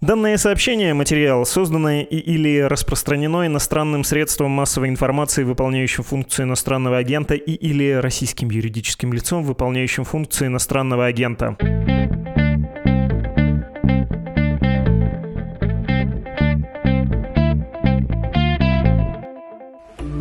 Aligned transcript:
Данное 0.00 0.36
сообщение, 0.36 0.94
материал, 0.94 1.44
созданное 1.44 2.02
и 2.02 2.18
или 2.18 2.60
распространено 2.60 3.44
иностранным 3.48 4.04
средством 4.04 4.52
массовой 4.52 4.90
информации, 4.90 5.42
выполняющим 5.42 6.04
функцию 6.04 6.46
иностранного 6.46 6.98
агента, 6.98 7.34
и 7.34 7.50
или 7.50 7.90
российским 7.94 8.48
юридическим 8.48 9.12
лицом, 9.12 9.42
выполняющим 9.42 10.04
функцию 10.04 10.50
иностранного 10.50 11.06
агента. 11.06 11.56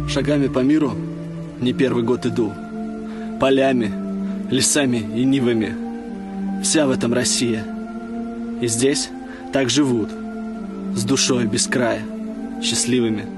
Шагами 0.09 0.47
по 0.47 0.59
миру 0.59 0.93
не 1.61 1.73
первый 1.73 2.03
год 2.03 2.25
иду. 2.25 2.51
Полями, 3.39 3.91
лесами 4.49 4.97
и 4.97 5.23
нивами. 5.23 6.63
Вся 6.63 6.87
в 6.87 6.89
этом 6.89 7.13
Россия. 7.13 7.63
И 8.59 8.65
здесь 8.65 9.11
так 9.53 9.69
живут, 9.69 10.09
с 10.95 11.03
душой 11.03 11.45
без 11.45 11.67
края, 11.67 12.01
счастливыми. 12.61 13.36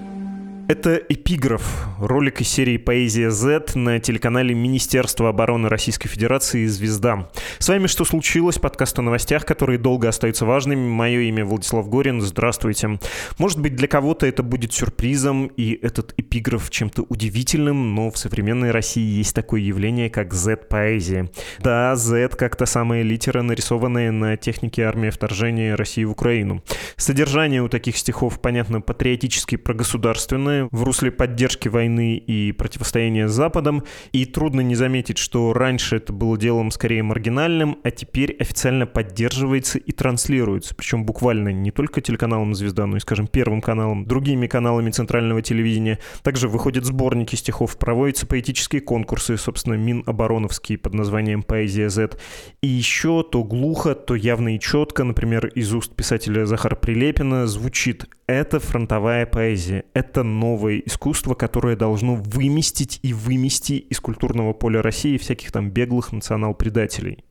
Это 0.69 1.01
эпиграф, 1.09 1.87
ролик 1.99 2.41
из 2.41 2.47
серии 2.47 2.77
«Поэзия 2.77 3.31
Z» 3.31 3.71
на 3.73 3.99
телеканале 3.99 4.53
Министерства 4.53 5.29
обороны 5.29 5.67
Российской 5.67 6.09
Федерации 6.09 6.67
«Звезда». 6.67 7.27
С 7.57 7.69
вами 7.69 7.87
«Что 7.87 8.05
случилось?» 8.05 8.59
Подкаст 8.59 8.99
о 8.99 9.01
новостях, 9.01 9.47
которые 9.47 9.79
долго 9.79 10.07
остаются 10.07 10.45
важными. 10.45 10.87
Мое 10.87 11.21
имя 11.21 11.43
Владислав 11.43 11.89
Горин. 11.89 12.21
Здравствуйте. 12.21 12.99
Может 13.39 13.59
быть, 13.59 13.75
для 13.75 13.87
кого-то 13.87 14.27
это 14.27 14.43
будет 14.43 14.71
сюрпризом, 14.71 15.47
и 15.47 15.73
этот 15.81 16.13
эпиграф 16.17 16.69
чем-то 16.69 17.03
удивительным, 17.09 17.95
но 17.95 18.11
в 18.11 18.19
современной 18.19 18.69
России 18.69 19.17
есть 19.17 19.33
такое 19.33 19.61
явление, 19.61 20.11
как 20.11 20.35
Z-поэзия. 20.35 21.31
Да, 21.61 21.95
Z 21.95 22.29
как 22.37 22.55
та 22.55 22.67
самая 22.67 23.01
литера, 23.01 23.41
нарисованная 23.41 24.11
на 24.11 24.37
технике 24.37 24.83
армии 24.83 25.09
вторжения 25.09 25.73
России 25.73 26.03
в 26.03 26.11
Украину. 26.11 26.61
Содержание 26.95 27.63
у 27.63 27.69
таких 27.69 27.97
стихов, 27.97 28.39
понятно, 28.39 28.81
патриотически 28.81 29.55
прогосударственное, 29.55 30.58
в 30.71 30.83
русле 30.83 31.11
поддержки 31.11 31.67
войны 31.67 32.17
и 32.17 32.51
противостояния 32.51 33.27
с 33.27 33.31
Западом, 33.31 33.83
и 34.11 34.25
трудно 34.25 34.61
не 34.61 34.75
заметить, 34.75 35.17
что 35.17 35.53
раньше 35.53 35.97
это 35.97 36.13
было 36.13 36.37
делом 36.37 36.71
скорее 36.71 37.03
маргинальным, 37.03 37.77
а 37.83 37.91
теперь 37.91 38.35
официально 38.39 38.85
поддерживается 38.85 39.77
и 39.77 39.91
транслируется, 39.91 40.75
причем 40.75 41.05
буквально 41.05 41.49
не 41.49 41.71
только 41.71 42.01
телеканалом 42.01 42.53
«Звезда», 42.53 42.85
но 42.85 42.97
и, 42.97 42.99
скажем, 42.99 43.27
Первым 43.27 43.61
каналом, 43.61 44.05
другими 44.05 44.47
каналами 44.47 44.91
центрального 44.91 45.41
телевидения. 45.41 45.99
Также 46.23 46.47
выходят 46.47 46.85
сборники 46.85 47.35
стихов, 47.35 47.77
проводятся 47.77 48.25
поэтические 48.27 48.81
конкурсы, 48.81 49.37
собственно, 49.37 49.75
Минобороновские 49.75 50.77
под 50.77 50.93
названием 50.93 51.43
«Поэзия 51.43 51.89
Z». 51.89 52.17
И 52.61 52.67
еще 52.67 53.23
то 53.23 53.43
глухо, 53.43 53.95
то 53.95 54.15
явно 54.15 54.55
и 54.55 54.59
четко, 54.59 55.03
например, 55.03 55.47
из 55.47 55.73
уст 55.73 55.95
писателя 55.95 56.45
Захара 56.45 56.75
Прилепина 56.75 57.47
звучит 57.47 58.05
«Это 58.27 58.59
фронтовая 58.59 59.25
поэзия, 59.25 59.85
это 59.93 60.23
новая 60.23 60.48
новое 60.49 60.81
искусство, 60.85 61.35
которое 61.35 61.75
должно 61.75 62.15
выместить 62.15 62.99
и 63.03 63.13
вымести 63.13 63.73
из 63.73 63.99
культурного 63.99 64.53
поля 64.53 64.81
России 64.81 65.17
всяких 65.17 65.51
там 65.51 65.69
беглых 65.69 66.11
национал-предателей. 66.11 67.23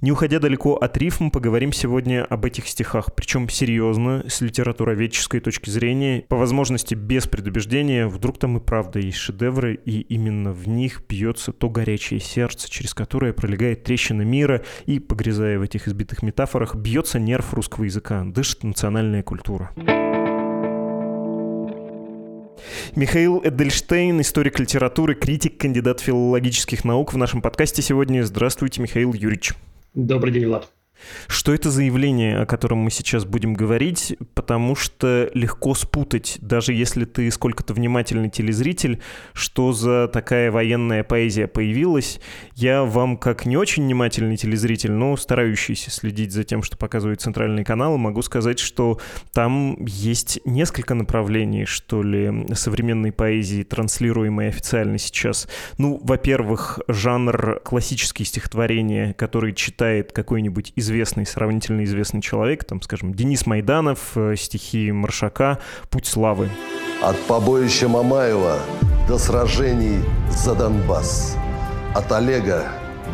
Не 0.00 0.12
уходя 0.12 0.38
далеко 0.38 0.74
от 0.74 0.96
рифм, 0.96 1.30
поговорим 1.30 1.72
сегодня 1.72 2.24
об 2.24 2.44
этих 2.44 2.66
стихах, 2.66 3.14
причем 3.14 3.48
серьезно, 3.48 4.24
с 4.28 4.40
литературоведческой 4.40 5.40
точки 5.40 5.70
зрения, 5.70 6.24
по 6.28 6.36
возможности 6.36 6.94
без 6.94 7.26
предубеждения, 7.26 8.06
вдруг 8.06 8.38
там 8.38 8.56
и 8.56 8.60
правда 8.60 8.98
есть 8.98 9.18
шедевры, 9.18 9.74
и 9.74 10.00
именно 10.00 10.52
в 10.52 10.68
них 10.68 11.02
бьется 11.08 11.52
то 11.52 11.68
горячее 11.68 12.20
сердце, 12.20 12.70
через 12.70 12.94
которое 12.94 13.32
пролегает 13.32 13.84
трещина 13.84 14.22
мира, 14.22 14.62
и, 14.86 14.98
погрязая 14.98 15.58
в 15.58 15.62
этих 15.62 15.86
избитых 15.88 16.22
метафорах, 16.22 16.74
бьется 16.74 17.18
нерв 17.18 17.54
русского 17.54 17.84
языка, 17.84 18.24
дышит 18.24 18.64
национальная 18.64 19.22
культура. 19.22 19.70
Михаил 22.96 23.40
Эдельштейн, 23.44 24.20
историк 24.20 24.58
литературы, 24.60 25.14
критик, 25.14 25.58
кандидат 25.58 26.00
филологических 26.00 26.84
наук 26.84 27.12
в 27.12 27.16
нашем 27.16 27.42
подкасте 27.42 27.82
сегодня. 27.82 28.24
Здравствуйте, 28.24 28.82
Михаил 28.82 29.12
Юрьевич. 29.12 29.52
Добрый 29.94 30.32
день, 30.32 30.46
Влад. 30.46 30.70
Что 31.26 31.52
это 31.52 31.70
за 31.70 31.82
явление, 31.82 32.38
о 32.38 32.46
котором 32.46 32.78
мы 32.78 32.90
сейчас 32.90 33.24
будем 33.24 33.54
говорить? 33.54 34.16
Потому 34.34 34.74
что 34.76 35.30
легко 35.34 35.74
спутать, 35.74 36.38
даже 36.40 36.72
если 36.72 37.04
ты 37.04 37.30
сколько-то 37.30 37.74
внимательный 37.74 38.30
телезритель, 38.30 39.00
что 39.32 39.72
за 39.72 40.08
такая 40.08 40.50
военная 40.50 41.02
поэзия 41.04 41.46
появилась. 41.46 42.20
Я 42.54 42.84
вам, 42.84 43.16
как 43.16 43.46
не 43.46 43.56
очень 43.56 43.84
внимательный 43.84 44.36
телезритель, 44.36 44.92
но 44.92 45.16
старающийся 45.16 45.90
следить 45.90 46.32
за 46.32 46.44
тем, 46.44 46.62
что 46.62 46.76
показывает 46.76 47.20
центральный 47.20 47.64
канал, 47.64 47.98
могу 47.98 48.22
сказать, 48.22 48.58
что 48.58 49.00
там 49.32 49.84
есть 49.84 50.40
несколько 50.44 50.94
направлений, 50.94 51.64
что 51.64 52.02
ли, 52.02 52.46
современной 52.54 53.12
поэзии, 53.12 53.62
транслируемой 53.62 54.48
официально 54.48 54.98
сейчас. 54.98 55.48
Ну, 55.78 56.00
во-первых, 56.02 56.80
жанр 56.88 57.60
классические 57.64 58.26
стихотворения, 58.26 59.14
который 59.14 59.52
читает 59.52 60.12
какой-нибудь 60.12 60.72
известный 60.76 60.91
известный, 60.92 61.26
сравнительно 61.26 61.84
известный 61.84 62.20
человек, 62.20 62.64
там, 62.64 62.82
скажем, 62.82 63.14
Денис 63.14 63.46
Майданов, 63.46 64.12
э, 64.14 64.36
стихи 64.36 64.92
Маршака 64.92 65.58
«Путь 65.90 66.06
славы». 66.06 66.50
От 67.02 67.18
побоища 67.26 67.88
Мамаева 67.88 68.58
до 69.08 69.18
сражений 69.18 70.00
за 70.30 70.54
Донбасс. 70.54 71.36
От 71.94 72.12
Олега 72.12 72.64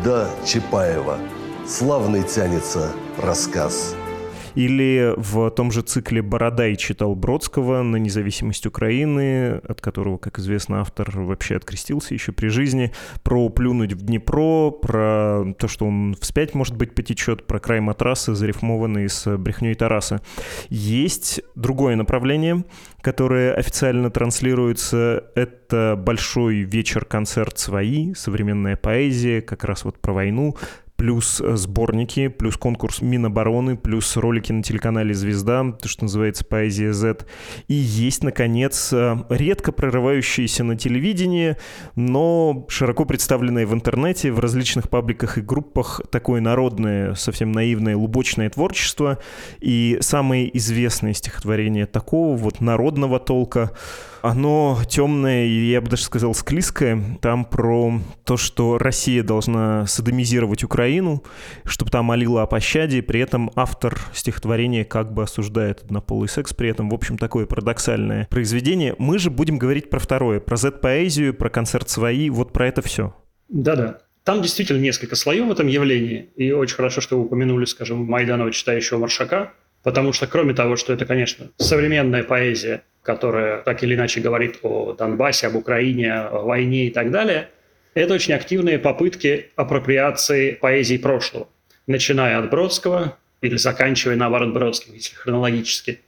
до 0.03 0.29
Чапаева 0.45 1.17
славный 1.65 2.23
тянется 2.23 2.91
рассказ– 3.17 3.95
или 4.55 5.13
в 5.17 5.49
том 5.51 5.71
же 5.71 5.81
цикле 5.81 6.21
«Бородай» 6.21 6.75
читал 6.75 7.15
Бродского 7.15 7.83
на 7.83 7.97
независимость 7.97 8.65
Украины, 8.65 9.61
от 9.67 9.81
которого, 9.81 10.17
как 10.17 10.39
известно, 10.39 10.81
автор 10.81 11.09
вообще 11.19 11.55
открестился 11.55 12.13
еще 12.13 12.31
при 12.31 12.47
жизни, 12.47 12.91
про 13.23 13.49
плюнуть 13.49 13.93
в 13.93 14.01
Днепро, 14.01 14.71
про 14.71 15.53
то, 15.57 15.67
что 15.67 15.85
он 15.85 16.15
вспять, 16.19 16.53
может 16.53 16.75
быть, 16.75 16.95
потечет, 16.95 17.47
про 17.47 17.59
край 17.59 17.79
матраса, 17.79 18.35
зарифмованный 18.35 19.09
с 19.09 19.37
брехней 19.37 19.75
Тараса. 19.75 20.21
Есть 20.69 21.41
другое 21.55 21.95
направление, 21.95 22.65
которое 23.01 23.53
официально 23.53 24.09
транслируется, 24.09 25.25
это 25.35 25.95
большой 25.97 26.61
вечер-концерт 26.61 27.57
«Свои», 27.57 28.13
современная 28.13 28.75
поэзия, 28.75 29.41
как 29.41 29.63
раз 29.63 29.85
вот 29.85 29.99
про 29.99 30.13
войну, 30.13 30.55
плюс 30.99 31.39
э, 31.39 31.55
сборники, 31.55 32.27
плюс 32.27 32.57
конкурс 32.57 33.01
Минобороны, 33.01 33.77
плюс 33.77 34.17
ролики 34.17 34.51
на 34.51 34.61
телеканале 34.61 35.13
«Звезда», 35.13 35.71
то, 35.71 35.87
что 35.87 36.03
называется 36.03 36.43
«Поэзия 36.43 36.91
Z». 36.91 37.25
И 37.69 37.73
есть, 37.73 38.21
наконец, 38.21 38.91
э, 38.91 39.15
редко 39.29 39.71
прорывающиеся 39.71 40.65
на 40.65 40.77
телевидении, 40.77 41.55
но 41.95 42.65
широко 42.67 43.05
представленное 43.05 43.65
в 43.65 43.73
интернете, 43.73 44.33
в 44.33 44.39
различных 44.39 44.89
пабликах 44.89 45.37
и 45.37 45.41
группах 45.41 46.01
такое 46.11 46.41
народное, 46.41 47.13
совсем 47.13 47.53
наивное, 47.53 47.95
лубочное 47.95 48.49
творчество. 48.49 49.19
И 49.61 49.99
самые 50.01 50.55
известные 50.57 51.13
стихотворения 51.13 51.85
такого 51.85 52.35
вот 52.35 52.59
народного 52.59 53.19
толка— 53.19 53.71
оно 54.21 54.79
темное 54.87 55.45
и, 55.45 55.69
я 55.71 55.81
бы 55.81 55.89
даже 55.89 56.03
сказал, 56.03 56.33
склизкое. 56.33 57.17
Там 57.21 57.45
про 57.45 57.99
то, 58.23 58.37
что 58.37 58.77
Россия 58.77 59.23
должна 59.23 59.85
садомизировать 59.87 60.63
Украину, 60.63 61.23
чтобы 61.65 61.91
там 61.91 62.05
молила 62.05 62.43
о 62.43 62.47
пощаде, 62.47 63.01
при 63.01 63.19
этом 63.19 63.51
автор 63.55 63.99
стихотворения 64.13 64.85
как 64.85 65.13
бы 65.13 65.23
осуждает 65.23 65.83
однополый 65.83 66.29
секс, 66.29 66.53
при 66.53 66.69
этом, 66.69 66.89
в 66.89 66.93
общем, 66.93 67.17
такое 67.17 67.45
парадоксальное 67.45 68.27
произведение. 68.29 68.95
Мы 68.97 69.19
же 69.19 69.29
будем 69.29 69.57
говорить 69.57 69.89
про 69.89 69.99
второе, 69.99 70.39
про 70.39 70.57
Z-поэзию, 70.57 71.33
про 71.33 71.49
концерт 71.49 71.89
свои, 71.89 72.29
вот 72.29 72.53
про 72.53 72.67
это 72.67 72.81
все. 72.81 73.15
Да-да. 73.49 73.99
Там 74.23 74.41
действительно 74.41 74.79
несколько 74.79 75.15
слоев 75.15 75.47
в 75.47 75.51
этом 75.51 75.67
явлении, 75.67 76.29
и 76.35 76.51
очень 76.51 76.75
хорошо, 76.75 77.01
что 77.01 77.17
вы 77.17 77.25
упомянули, 77.25 77.65
скажем, 77.65 78.05
Майданова, 78.05 78.51
читающего 78.51 78.99
Маршака, 78.99 79.53
потому 79.83 80.13
что, 80.13 80.27
кроме 80.27 80.53
того, 80.53 80.75
что 80.75 80.93
это, 80.93 81.05
конечно, 81.05 81.49
современная 81.57 82.23
поэзия, 82.23 82.83
которая 83.03 83.61
так 83.61 83.83
или 83.83 83.95
иначе 83.95 84.21
говорит 84.21 84.59
о 84.61 84.93
Донбассе, 84.93 85.47
об 85.47 85.55
Украине, 85.55 86.13
о 86.13 86.41
войне 86.41 86.87
и 86.87 86.91
так 86.91 87.11
далее, 87.11 87.49
это 87.93 88.13
очень 88.13 88.33
активные 88.33 88.79
попытки 88.79 89.47
апроприации 89.55 90.51
поэзии 90.51 90.97
прошлого, 90.97 91.47
начиная 91.87 92.37
от 92.37 92.49
Бродского 92.49 93.17
или 93.41 93.57
заканчивая, 93.57 94.15
наоборот, 94.15 94.53
Бродским, 94.53 94.93
если 94.93 95.15
хронологически. 95.15 96.01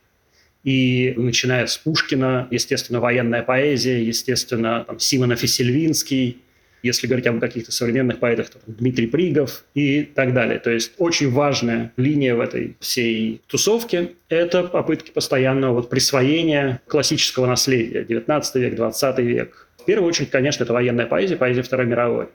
И 0.64 1.14
начиная 1.18 1.66
с 1.66 1.78
Пушкина, 1.78 2.48
естественно, 2.52 3.00
военная 3.00 3.42
поэзия, 3.42 4.04
естественно, 4.04 4.84
там, 4.86 5.00
Симонов 5.00 5.44
и 5.44 5.48
Сильвинский– 5.48 6.42
если 6.84 7.08
говорить 7.08 7.28
об 7.28 7.40
каких-то 7.40 7.72
современных 7.72 8.20
поэтах, 8.20 8.50
то 8.50 8.60
Дмитрий 8.68 9.08
Пригов 9.08 9.64
и 9.74 10.04
так 10.04 10.34
далее. 10.34 10.60
То 10.60 10.72
есть 10.72 10.94
очень 10.98 11.32
важная 11.32 11.92
линия 11.98 12.36
в 12.36 12.40
этой 12.40 12.78
всей 12.80 13.42
тусовке– 13.48 14.12
это 14.30 14.64
попытки 14.64 15.12
постоянного 15.12 15.74
вот 15.74 15.90
присвоения 15.90 16.82
классического 16.88 17.46
наследия. 17.46 18.04
19 18.04 18.56
век, 18.56 18.76
20 18.76 19.20
век. 19.20 19.68
В 19.78 19.86
первую 19.86 20.08
очередь, 20.10 20.30
конечно, 20.30 20.64
это 20.64 20.74
военная 20.74 21.08
поэзия, 21.08 21.36
поэзия 21.36 21.64
Второй 21.64 21.88
мировой. 21.88 22.28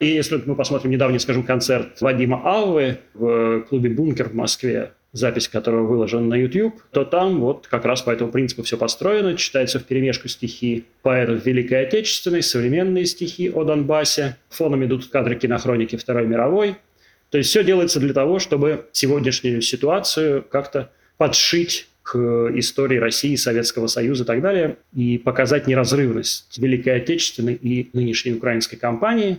И 0.00 0.06
если 0.06 0.42
мы 0.44 0.56
посмотрим 0.56 0.90
недавний, 0.90 1.18
скажем, 1.18 1.44
концерт 1.44 2.00
Вадима 2.00 2.42
Алвы 2.44 2.98
в 3.14 3.60
клубе 3.68 3.90
«Бункер» 3.90 4.28
в 4.28 4.34
Москве, 4.34 4.92
запись 5.14 5.48
которого 5.48 5.86
выложена 5.86 6.26
на 6.26 6.34
YouTube, 6.34 6.74
то 6.90 7.04
там 7.04 7.40
вот 7.40 7.68
как 7.68 7.84
раз 7.86 8.02
по 8.02 8.10
этому 8.10 8.30
принципу 8.30 8.64
все 8.64 8.76
построено, 8.76 9.36
читается 9.36 9.78
в 9.78 9.84
перемешку 9.84 10.28
стихи 10.28 10.84
поэтов 11.02 11.46
Великой 11.46 11.86
Отечественной, 11.86 12.42
современные 12.42 13.06
стихи 13.06 13.48
о 13.48 13.64
Донбассе, 13.64 14.36
фоном 14.50 14.84
идут 14.84 15.06
кадры 15.06 15.36
кинохроники 15.36 15.96
Второй 15.96 16.26
мировой. 16.26 16.76
То 17.30 17.38
есть 17.38 17.50
все 17.50 17.64
делается 17.64 18.00
для 18.00 18.12
того, 18.12 18.38
чтобы 18.38 18.86
сегодняшнюю 18.92 19.62
ситуацию 19.62 20.44
как-то 20.50 20.90
подшить 21.16 21.88
к 22.02 22.50
истории 22.54 22.98
России, 22.98 23.34
Советского 23.36 23.86
Союза 23.86 24.24
и 24.24 24.26
так 24.26 24.42
далее, 24.42 24.76
и 24.94 25.16
показать 25.16 25.66
неразрывность 25.66 26.58
Великой 26.58 26.96
Отечественной 26.96 27.54
и 27.54 27.88
нынешней 27.92 28.34
украинской 28.34 28.76
кампании. 28.76 29.38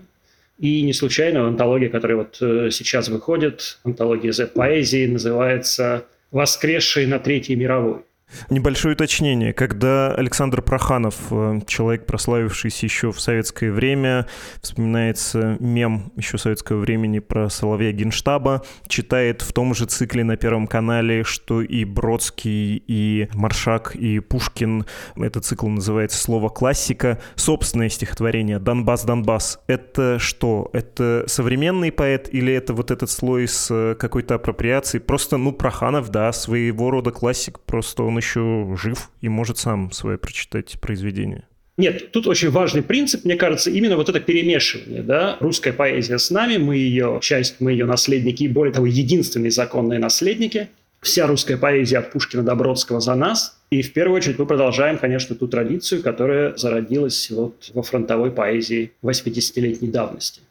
И 0.58 0.82
не 0.84 0.94
случайно 0.94 1.48
антология, 1.48 1.90
которая 1.90 2.18
вот 2.18 2.38
э, 2.42 2.70
сейчас 2.72 3.10
выходит, 3.10 3.80
антология 3.84 4.32
Z-поэзии, 4.32 5.06
называется 5.08 6.06
«Воскресшие 6.32 7.08
на 7.08 7.20
Третьей 7.20 7.56
мировой». 7.56 8.04
Небольшое 8.50 8.96
уточнение. 8.96 9.54
Когда 9.54 10.14
Александр 10.14 10.62
Проханов, 10.62 11.16
э, 11.32 11.62
человек, 11.68 12.06
прославившийся 12.06 12.86
еще 12.86 13.12
в 13.12 13.20
советское 13.20 13.72
время, 13.72 14.28
вспоминается 14.62 15.58
мем 15.60 16.12
еще 16.16 16.38
советского 16.38 16.80
времени 16.80 17.20
про 17.20 17.50
Соловья 17.50 17.92
Генштаба, 17.92 18.64
читает 18.88 19.42
в 19.42 19.54
том 19.54 19.74
же 19.74 19.86
цикле 19.86 20.24
на 20.24 20.38
Первом 20.38 20.68
канале, 20.68 21.24
что 21.24 21.62
и 21.62 21.86
Бродский, 21.86 22.84
и 22.88 23.30
Маршак, 23.34 23.96
и 23.96 24.20
Пушкин, 24.20 24.86
этот 25.16 25.46
цикл 25.46 25.68
называется 25.68 26.18
«Слово 26.18 26.50
классика», 26.50 27.22
собственное 27.36 27.90
стихотворение 27.90 28.60
«Донбасс, 28.60 29.04
Донбасс». 29.04 29.60
Это 29.68 30.20
что? 30.20 30.70
Это 30.74 31.26
современный 31.28 31.92
поэт 31.92 32.30
или 32.34 32.52
это 32.54 32.74
вот 32.74 32.92
этот 32.92 33.10
слой 33.10 33.48
с 33.48 33.68
э, 33.72 33.96
какой-то 33.96 34.36
апроприацией? 34.36 35.02
Просто, 35.02 35.38
ну, 35.38 35.52
Проханов, 35.52 36.10
да, 36.10 36.32
своего 36.34 36.92
рода 36.92 37.12
классик, 37.12 37.60
просто 37.60 38.04
он 38.04 38.15
еще 38.18 38.76
жив 38.82 39.10
и 39.22 39.30
может 39.30 39.58
сам 39.58 39.92
свое 39.92 40.18
прочитать 40.18 40.80
произведение. 40.80 41.46
Нет, 41.78 42.12
тут 42.12 42.26
очень 42.26 42.52
важный 42.52 42.82
принцип, 42.82 43.26
мне 43.26 43.36
кажется, 43.36 43.70
именно 43.70 43.98
вот 43.98 44.08
это 44.08 44.22
перемешивание. 44.22 45.04
Да? 45.04 45.36
Русская 45.42 45.74
поэзия 45.74 46.18
с 46.18 46.32
нами, 46.32 46.58
мы 46.58 46.78
ее 46.78 47.20
часть, 47.22 47.60
мы 47.60 47.74
ее 47.74 47.86
наследники, 47.86 48.44
и 48.44 48.48
более 48.48 48.74
того, 48.74 48.86
единственные 48.86 49.52
законные 49.52 50.00
наследники. 50.00 50.70
Вся 51.02 51.28
русская 51.28 51.58
поэзия 51.58 52.00
от 52.00 52.12
Пушкина 52.12 52.44
до 52.44 52.56
Бродского 52.56 53.02
за 53.02 53.14
нас. 53.16 53.60
И 53.70 53.82
в 53.82 53.92
первую 53.92 54.18
очередь 54.18 54.40
мы 54.40 54.46
продолжаем, 54.46 54.98
конечно, 54.98 55.36
ту 55.36 55.48
традицию, 55.48 56.02
которая 56.02 56.56
зародилась 56.56 57.30
вот 57.30 57.72
во 57.74 57.84
фронтовой 57.84 58.32
поэзии 58.32 58.92
80-летней 59.04 59.90
давности. 59.90 60.42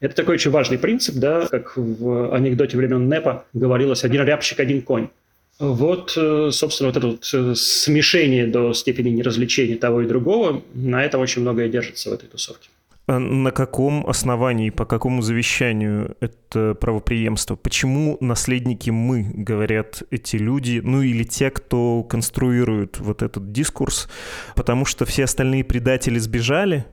Это 0.00 0.16
такой 0.16 0.34
очень 0.34 0.50
важный 0.50 0.78
принцип, 0.78 1.16
да, 1.16 1.46
как 1.46 1.76
в 1.76 2.34
анекдоте 2.34 2.76
времен 2.76 3.08
НЭПа 3.08 3.44
говорилось 3.52 4.02
«один 4.02 4.24
рябчик, 4.24 4.58
один 4.58 4.82
конь». 4.82 5.08
Вот, 5.58 6.14
э, 6.16 6.50
собственно, 6.50 6.88
вот 6.88 6.96
это 6.96 7.06
вот 7.06 7.30
э, 7.32 7.54
смешение 7.54 8.46
до 8.46 8.72
степени 8.72 9.10
неразвлечения 9.10 9.76
того 9.76 10.02
и 10.02 10.06
другого, 10.06 10.62
на 10.74 11.04
этом 11.04 11.20
очень 11.20 11.42
многое 11.42 11.68
держится 11.68 12.10
в 12.10 12.14
этой 12.14 12.28
тусовке. 12.28 12.68
А 13.06 13.18
на 13.18 13.50
каком 13.50 14.06
основании, 14.06 14.70
по 14.70 14.86
какому 14.86 15.22
завещанию 15.22 16.16
это 16.20 16.74
правоприемство? 16.74 17.56
Почему 17.56 18.16
наследники 18.20 18.90
мы, 18.90 19.24
говорят 19.34 20.04
эти 20.10 20.36
люди, 20.36 20.80
ну 20.82 21.02
или 21.02 21.24
те, 21.24 21.50
кто 21.50 22.04
конструирует 22.04 23.00
вот 23.00 23.22
этот 23.22 23.50
дискурс? 23.50 24.08
Потому 24.54 24.84
что 24.84 25.04
все 25.04 25.24
остальные 25.24 25.64
предатели 25.64 26.18
сбежали? 26.18 26.86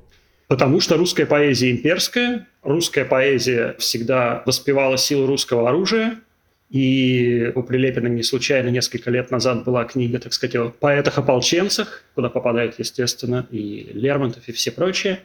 Потому 0.48 0.80
что 0.80 0.98
русская 0.98 1.28
поэзия 1.28 1.70
имперская, 1.70 2.48
русская 2.64 3.06
поэзия 3.06 3.76
всегда 3.78 4.42
воспевала 4.48 4.98
силу 4.98 5.28
русского 5.28 5.70
оружия, 5.70 6.20
и 6.70 7.52
у 7.56 7.64
Прилепина 7.64 8.08
не 8.08 8.22
случайно 8.22 8.70
несколько 8.70 9.10
лет 9.10 9.32
назад 9.32 9.64
была 9.64 9.86
книга, 9.86 10.20
так 10.20 10.34
сказать, 10.34 10.56
о 10.56 10.70
поэтах-ополченцах, 10.70 12.04
куда 12.14 12.30
попадают, 12.30 12.76
естественно, 12.78 13.48
и 13.50 13.90
Лермонтов, 13.94 14.48
и 14.48 14.52
все 14.52 14.72
прочие. 14.72 15.20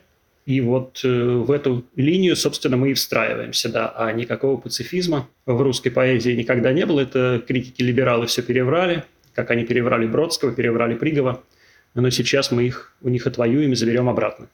И 0.46 0.60
вот 0.60 1.00
э, 1.04 1.08
в 1.08 1.50
эту 1.50 1.84
линию, 1.96 2.36
собственно, 2.36 2.76
мы 2.76 2.90
и 2.90 2.94
встраиваемся, 2.94 3.70
да. 3.70 3.88
А 3.96 4.12
никакого 4.12 4.58
пацифизма 4.58 5.28
в 5.46 5.60
русской 5.60 5.90
поэзии 5.90 6.32
никогда 6.32 6.72
не 6.72 6.84
было. 6.86 7.00
Это 7.00 7.42
критики-либералы 7.46 8.26
все 8.26 8.42
переврали, 8.42 9.04
как 9.34 9.50
они 9.50 9.64
переврали 9.64 10.06
Бродского, 10.06 10.52
переврали 10.52 10.94
Пригова. 10.94 11.42
Но 11.94 12.10
сейчас 12.10 12.50
мы 12.50 12.64
их 12.64 12.94
у 13.02 13.08
них 13.08 13.26
отвоюем 13.26 13.72
и 13.72 13.76
заберем 13.76 14.08
обратно. 14.08 14.48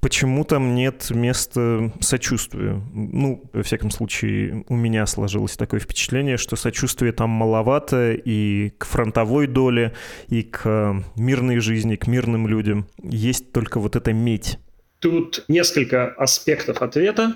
Почему 0.00 0.44
там 0.44 0.74
нет 0.74 1.10
места 1.10 1.92
сочувствию? 2.00 2.82
Ну, 2.92 3.42
во 3.52 3.62
всяком 3.62 3.90
случае, 3.90 4.64
у 4.68 4.76
меня 4.76 5.06
сложилось 5.06 5.56
такое 5.56 5.80
впечатление, 5.80 6.36
что 6.36 6.56
сочувствия 6.56 7.12
там 7.12 7.30
маловато 7.30 8.12
и 8.12 8.70
к 8.78 8.84
фронтовой 8.84 9.46
доле, 9.46 9.94
и 10.28 10.42
к 10.42 11.02
мирной 11.16 11.58
жизни, 11.58 11.96
к 11.96 12.06
мирным 12.06 12.46
людям. 12.46 12.86
Есть 13.02 13.52
только 13.52 13.80
вот 13.80 13.96
эта 13.96 14.12
медь. 14.12 14.58
Тут 15.00 15.44
несколько 15.48 16.08
аспектов 16.08 16.82
ответа. 16.82 17.34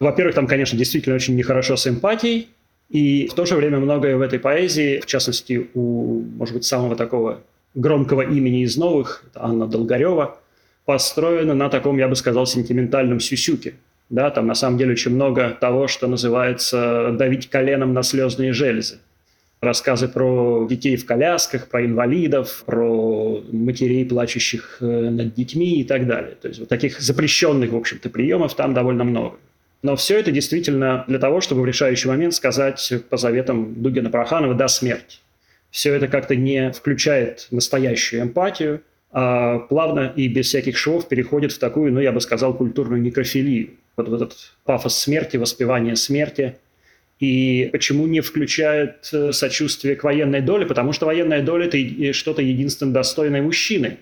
Во-первых, 0.00 0.34
там, 0.34 0.46
конечно, 0.46 0.76
действительно 0.76 1.16
очень 1.16 1.36
нехорошо 1.36 1.76
с 1.76 1.86
эмпатией, 1.86 2.48
и 2.90 3.26
в 3.28 3.34
то 3.34 3.46
же 3.46 3.56
время 3.56 3.78
многое 3.78 4.16
в 4.16 4.20
этой 4.20 4.38
поэзии, 4.38 5.00
в 5.00 5.06
частности, 5.06 5.70
у, 5.74 6.20
может 6.20 6.54
быть, 6.54 6.64
самого 6.64 6.94
такого 6.94 7.40
громкого 7.74 8.22
имени 8.22 8.62
из 8.62 8.76
новых, 8.76 9.24
Анна 9.34 9.66
Долгарева– 9.66 10.38
построена 10.86 11.54
на 11.54 11.68
таком, 11.68 11.98
я 11.98 12.08
бы 12.08 12.16
сказал, 12.16 12.46
сентиментальном 12.46 13.20
сюсюке. 13.20 13.74
Да, 14.08 14.30
там 14.30 14.46
на 14.46 14.54
самом 14.54 14.78
деле 14.78 14.92
очень 14.92 15.10
много 15.10 15.50
того, 15.60 15.88
что 15.88 16.06
называется 16.06 17.10
давить 17.18 17.50
коленом 17.50 17.92
на 17.92 18.04
слезные 18.04 18.52
железы. 18.52 18.98
Рассказы 19.60 20.06
про 20.06 20.66
детей 20.70 20.96
в 20.96 21.04
колясках, 21.04 21.66
про 21.66 21.84
инвалидов, 21.84 22.62
про 22.66 23.42
матерей, 23.50 24.06
плачущих 24.06 24.78
э, 24.80 24.84
над 25.10 25.34
детьми 25.34 25.80
и 25.80 25.84
так 25.84 26.06
далее. 26.06 26.36
То 26.40 26.48
есть 26.48 26.60
вот 26.60 26.68
таких 26.68 27.00
запрещенных, 27.00 27.72
в 27.72 27.76
общем-то, 27.76 28.08
приемов 28.08 28.54
там 28.54 28.74
довольно 28.74 29.02
много. 29.02 29.36
Но 29.82 29.96
все 29.96 30.20
это 30.20 30.30
действительно 30.30 31.04
для 31.08 31.18
того, 31.18 31.40
чтобы 31.40 31.62
в 31.62 31.66
решающий 31.66 32.06
момент 32.06 32.34
сказать 32.34 32.92
по 33.10 33.16
заветам 33.16 33.82
Дугина 33.82 34.08
Проханова 34.08 34.54
«да, 34.54 34.68
смерть». 34.68 35.20
Все 35.70 35.94
это 35.94 36.06
как-то 36.06 36.36
не 36.36 36.70
включает 36.70 37.48
настоящую 37.50 38.22
эмпатию– 38.22 38.82
плавно 39.16 40.12
и 40.14 40.28
без 40.28 40.48
всяких 40.48 40.76
швов 40.76 41.08
переходит 41.08 41.52
в 41.52 41.58
такую, 41.58 41.90
ну, 41.90 42.00
я 42.00 42.12
бы 42.12 42.20
сказал, 42.20 42.52
культурную 42.52 43.00
некрофилию. 43.00 43.70
Вот, 43.96 44.08
вот 44.08 44.22
этот 44.22 44.52
пафос 44.64 44.98
смерти, 44.98 45.38
воспевание 45.38 45.96
смерти. 45.96 46.56
И 47.18 47.70
почему 47.72 48.06
не 48.06 48.20
включает 48.20 49.08
э, 49.14 49.32
сочувствие 49.32 49.96
к 49.96 50.04
военной 50.04 50.42
доле? 50.42 50.66
Потому 50.66 50.92
что 50.92 51.06
военная 51.06 51.42
доля– 51.42 51.64
это 51.72 52.12
что-то 52.12 52.42
единственно 52.42 52.92
достойное 52.92 53.40
мужчины. 53.40 53.96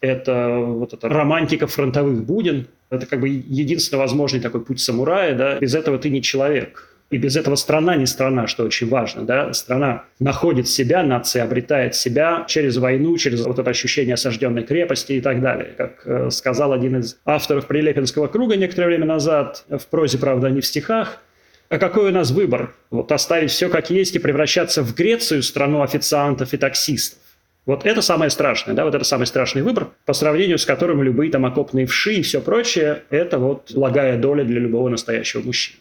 Это 0.00 0.56
вот 0.56 0.94
эта 0.94 1.08
романтика 1.10 1.66
фронтовых 1.66 2.24
буден. 2.24 2.66
Это 2.88 3.04
как 3.04 3.20
бы 3.20 3.28
единственно 3.28 4.00
возможный 4.00 4.40
такой 4.40 4.64
путь 4.64 4.80
самурая. 4.80 5.34
Да? 5.34 5.58
Без 5.58 5.74
этого 5.74 5.98
ты 5.98 6.08
не 6.08 6.22
человек. 6.22 6.85
И 7.10 7.18
без 7.18 7.36
этого 7.36 7.54
страна 7.54 7.94
не 7.94 8.06
страна, 8.06 8.48
что 8.48 8.64
очень 8.64 8.88
важно. 8.88 9.22
Да? 9.22 9.52
Страна 9.52 10.04
находит 10.18 10.68
себя, 10.68 11.04
нация 11.04 11.44
обретает 11.44 11.94
себя 11.94 12.44
через 12.48 12.78
войну, 12.78 13.16
через 13.16 13.46
вот 13.46 13.58
это 13.58 13.70
ощущение 13.70 14.14
осажденной 14.14 14.64
крепости 14.64 15.12
и 15.12 15.20
так 15.20 15.40
далее. 15.40 15.72
Как 15.76 16.02
э, 16.04 16.30
сказал 16.30 16.72
один 16.72 16.98
из 16.98 17.18
авторов 17.24 17.66
Прилепинского 17.66 18.26
круга 18.26 18.56
некоторое 18.56 18.88
время 18.88 19.06
назад, 19.06 19.64
в 19.68 19.86
прозе, 19.86 20.18
правда, 20.18 20.50
не 20.50 20.60
в 20.60 20.66
стихах, 20.66 21.20
а 21.68 21.78
какой 21.78 22.10
у 22.10 22.12
нас 22.12 22.30
выбор? 22.30 22.74
Вот 22.90 23.10
оставить 23.10 23.50
все 23.50 23.68
как 23.68 23.90
есть 23.90 24.14
и 24.16 24.20
превращаться 24.20 24.82
в 24.82 24.94
Грецию, 24.94 25.42
страну 25.42 25.82
официантов 25.82 26.54
и 26.54 26.56
таксистов. 26.56 27.18
Вот 27.66 27.84
это 27.84 28.00
самое 28.00 28.30
страшное, 28.30 28.74
да, 28.74 28.84
вот 28.84 28.94
это 28.94 29.04
самый 29.04 29.26
страшный 29.26 29.62
выбор, 29.62 29.88
по 30.04 30.12
сравнению 30.12 30.58
с 30.58 30.64
которым 30.64 31.02
любые 31.02 31.32
там 31.32 31.44
окопные 31.44 31.86
вши 31.86 32.14
и 32.14 32.22
все 32.22 32.40
прочее, 32.40 33.02
это 33.10 33.38
вот 33.38 33.72
благая 33.74 34.16
доля 34.16 34.44
для 34.44 34.60
любого 34.60 34.88
настоящего 34.88 35.42
мужчины. 35.42 35.80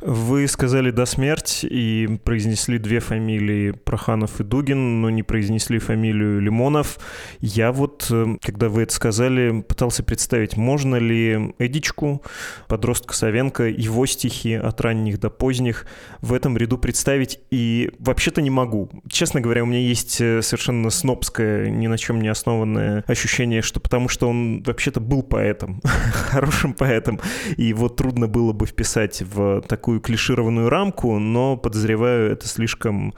Вы 0.00 0.48
сказали 0.48 0.90
«до 0.90 1.06
смерть» 1.06 1.60
и 1.62 2.18
произнесли 2.24 2.78
две 2.78 3.00
фамилии 3.00 3.70
Проханов 3.72 4.40
и 4.40 4.44
Дугин, 4.44 5.00
но 5.00 5.10
не 5.10 5.22
произнесли 5.22 5.78
фамилию 5.78 6.40
Лимонов. 6.40 6.98
Я 7.40 7.72
вот, 7.72 8.08
э, 8.10 8.36
когда 8.42 8.68
вы 8.68 8.82
это 8.82 8.94
сказали, 8.94 9.62
пытался 9.62 10.02
представить, 10.02 10.56
можно 10.56 10.96
ли 10.96 11.54
Эдичку, 11.58 12.22
подростка 12.68 13.14
Савенко, 13.14 13.64
его 13.64 14.06
стихи 14.06 14.54
от 14.54 14.80
ранних 14.80 15.20
до 15.20 15.30
поздних 15.30 15.86
в 16.20 16.32
этом 16.32 16.56
ряду 16.56 16.78
представить, 16.78 17.40
и 17.50 17.90
вообще-то 17.98 18.42
не 18.42 18.50
могу. 18.50 18.90
Честно 19.08 19.40
говоря, 19.40 19.62
у 19.62 19.66
меня 19.66 19.80
есть 19.80 20.20
э, 20.20 20.42
совершенно 20.42 20.90
снобское, 20.90 21.70
ни 21.70 21.86
на 21.86 21.98
чем 21.98 22.20
не 22.20 22.28
основанное 22.28 23.04
ощущение, 23.06 23.62
что 23.62 23.80
потому 23.80 24.08
что 24.08 24.28
он 24.28 24.62
вообще-то 24.62 25.00
был 25.00 25.22
поэтом, 25.22 25.80
хорошим 26.12 26.74
поэтом, 26.74 27.20
и 27.56 27.64
его 27.64 27.88
трудно 27.88 28.28
было 28.28 28.52
бы 28.52 28.66
вписать 28.66 29.22
в 29.22 29.62
такую 29.84 30.00
клишированную 30.00 30.70
рамку, 30.70 31.18
но 31.18 31.58
подозреваю, 31.58 32.32
это 32.32 32.48
слишком, 32.48 33.12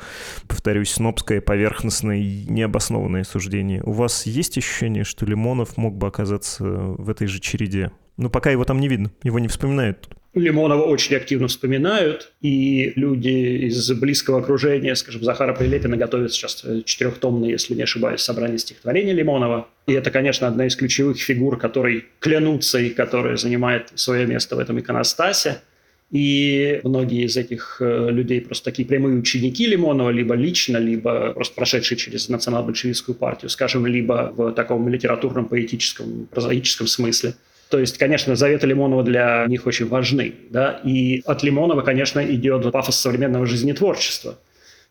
повторюсь, 0.49 0.91
снобское, 0.91 1.41
поверхностное 1.41 2.19
необоснованное 2.19 3.23
суждение. 3.23 3.85
У 3.85 3.93
вас 3.93 4.27
есть 4.27 4.59
ощущение, 4.59 5.05
что 5.05 5.25
Лимонов 5.27 5.77
мог 5.77 5.95
бы 5.95 6.09
оказаться 6.09 6.65
в 6.65 7.09
этой 7.09 7.29
же 7.29 7.39
череде? 7.39 7.93
Ну, 8.17 8.31
пока 8.31 8.51
его 8.51 8.65
там 8.65 8.81
не 8.81 8.89
видно, 8.89 9.13
его 9.23 9.39
не 9.39 9.47
вспоминают. 9.47 10.09
Лимонова 10.35 10.83
очень 10.83 11.15
активно 11.15 11.47
вспоминают, 11.47 12.33
и 12.41 12.93
люди 12.97 13.69
из 13.69 13.89
близкого 13.93 14.41
окружения, 14.41 14.97
скажем, 14.97 15.23
Захара 15.23 15.55
Прилепина 15.55 15.97
готовят 15.97 16.33
сейчас 16.33 16.67
четырехтомное, 16.85 17.51
если 17.51 17.75
не 17.75 17.83
ошибаюсь, 17.83 18.23
собрание 18.23 18.59
стихотворений 18.59 19.13
Лимонова. 19.13 19.69
И 19.87 19.93
это, 19.93 20.11
конечно, 20.11 20.49
одна 20.49 20.67
из 20.67 20.75
ключевых 20.75 21.19
фигур, 21.19 21.59
которой 21.59 22.07
клянутся 22.19 22.81
и 22.81 22.91
которая 22.91 23.37
занимает 23.37 23.93
свое 23.95 24.27
место 24.27 24.57
в 24.57 24.59
этом 24.59 24.81
иконостасе. 24.81 25.61
И 26.11 26.81
многие 26.85 27.25
из 27.25 27.37
этих 27.37 27.79
э, 27.81 28.11
людей 28.11 28.41
просто 28.41 28.67
такие 28.67 28.87
прямые 28.87 29.19
ученики 29.19 29.67
Лимонова, 29.67 30.11
либо 30.11 30.35
лично, 30.35 30.77
либо 30.77 31.33
просто 31.33 31.55
прошедшие 31.57 31.99
через 31.99 32.29
национал-большевистскую 32.29 33.17
партию, 33.17 33.51
скажем, 33.51 33.87
либо 33.87 34.33
в 34.37 34.53
таком 34.53 34.89
литературном, 34.89 35.47
поэтическом, 35.47 36.29
прозаическом 36.31 36.87
смысле. 36.87 37.35
То 37.71 37.81
есть, 37.81 37.99
конечно, 37.99 38.37
заветы 38.37 38.69
Лимонова 38.69 39.03
для 39.03 39.45
них 39.49 39.67
очень 39.67 39.89
важны. 39.89 40.35
Да? 40.51 40.81
И 40.85 41.23
от 41.27 41.43
Лимонова, 41.43 41.83
конечно, 41.83 42.25
идет 42.25 42.71
пафос 42.71 42.97
современного 42.97 43.45
жизнетворчества. 43.45 44.39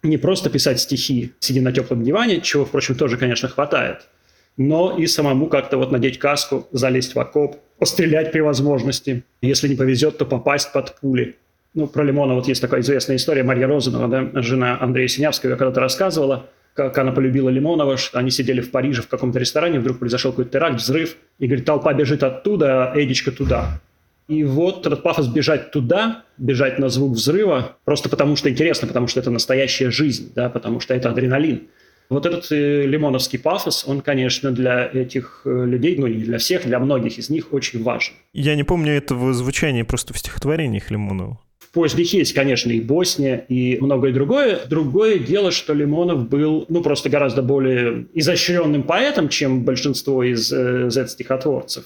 Не 0.04 0.18
просто 0.18 0.50
писать 0.50 0.82
стихи, 0.82 1.32
сидя 1.40 1.62
на 1.62 1.72
теплом 1.72 2.04
диване, 2.04 2.42
чего, 2.42 2.66
впрочем, 2.66 2.96
тоже, 2.96 3.18
конечно, 3.18 3.48
хватает, 3.48 4.08
но 4.58 4.96
и 4.98 5.08
самому 5.08 5.48
как-то 5.48 5.78
вот 5.78 5.92
надеть 5.92 6.20
каску, 6.20 6.68
залезть 6.72 7.16
в 7.16 7.20
окоп, 7.20 7.56
пострелять 7.78 8.32
при 8.32 8.40
возможности. 8.42 9.24
Если 9.42 9.68
не 9.68 9.76
повезет, 9.76 10.18
то 10.18 10.26
попасть 10.26 10.72
под 10.72 11.00
пули. 11.00 11.36
Ну, 11.74 11.88
про 11.88 12.04
Лимона 12.04 12.36
вот 12.36 12.48
есть 12.48 12.62
такая 12.62 12.82
известная 12.82 13.18
история. 13.18 13.44
Марья 13.44 13.68
Розанова, 13.68 14.08
да, 14.08 14.42
жена 14.42 14.78
Андрея 14.80 15.08
Синявского, 15.08 15.52
когда-то 15.52 15.82
рассказывала, 15.82 16.50
как 16.74 16.98
она 16.98 17.12
полюбила 17.12 17.50
Лимонова, 17.50 17.98
что 17.98 18.20
они 18.20 18.32
сидели 18.32 18.62
в 18.62 18.72
Париже 18.72 19.02
в 19.02 19.08
каком-то 19.08 19.40
ресторане, 19.40 19.80
вдруг 19.80 20.00
произошел 20.00 20.32
какой-то 20.32 20.52
теракт, 20.52 20.76
взрыв, 20.76 21.18
и 21.40 21.48
говорит, 21.48 21.66
толпа 21.66 21.94
бежит 21.94 22.24
оттуда, 22.24 22.92
а 22.92 23.00
Эдичка 23.00 23.32
туда. 23.32 23.82
И 24.28 24.44
вот 24.44 24.88
этот 24.88 25.04
пафос 25.04 25.28
бежать 25.28 25.72
туда, 25.72 26.24
бежать 26.38 26.80
на 26.80 26.90
звук 26.90 27.14
взрыва, 27.14 27.78
просто 27.86 28.10
потому 28.10 28.36
что 28.36 28.50
интересно, 28.50 28.88
потому 28.88 29.08
что 29.08 29.20
это 29.20 29.30
настоящая 29.30 29.92
жизнь, 29.92 30.32
да, 30.34 30.50
потому 30.50 30.80
что 30.80 30.94
это 30.94 31.10
адреналин. 31.10 31.68
Вот 32.10 32.26
этот 32.26 32.52
э, 32.52 32.86
лимоновский 32.86 33.40
пафос, 33.40 33.86
он, 33.88 34.02
конечно, 34.02 34.52
для 34.52 34.90
этих 34.94 35.42
э, 35.46 35.66
людей, 35.66 35.98
ну 35.98 36.08
не 36.08 36.24
для 36.24 36.38
всех, 36.38 36.66
для 36.66 36.80
многих 36.80 37.18
из 37.18 37.30
них 37.30 37.52
очень 37.52 37.82
важен. 37.84 38.14
Я 38.34 38.56
не 38.56 38.64
помню 38.64 38.94
этого 38.94 39.34
звучания 39.34 39.84
просто 39.84 40.14
в 40.14 40.18
стихотворениях 40.18 40.92
Лимонова. 40.92 41.40
В 41.58 41.72
поздних 41.72 42.14
есть, 42.14 42.34
конечно, 42.34 42.72
и 42.72 42.80
Босния, 42.80 43.46
и 43.50 43.78
многое 43.82 44.14
другое. 44.14 44.60
Другое 44.70 45.20
дело, 45.20 45.52
что 45.52 45.74
Лимонов 45.74 46.30
был, 46.30 46.66
ну, 46.70 46.82
просто 46.82 47.10
гораздо 47.10 47.42
более 47.42 48.06
изощренным 48.14 48.84
поэтом, 48.84 49.28
чем 49.28 49.64
большинство 49.64 50.24
из 50.24 50.52
э, 50.54 50.90
Z-стихотворцев. 50.90 51.86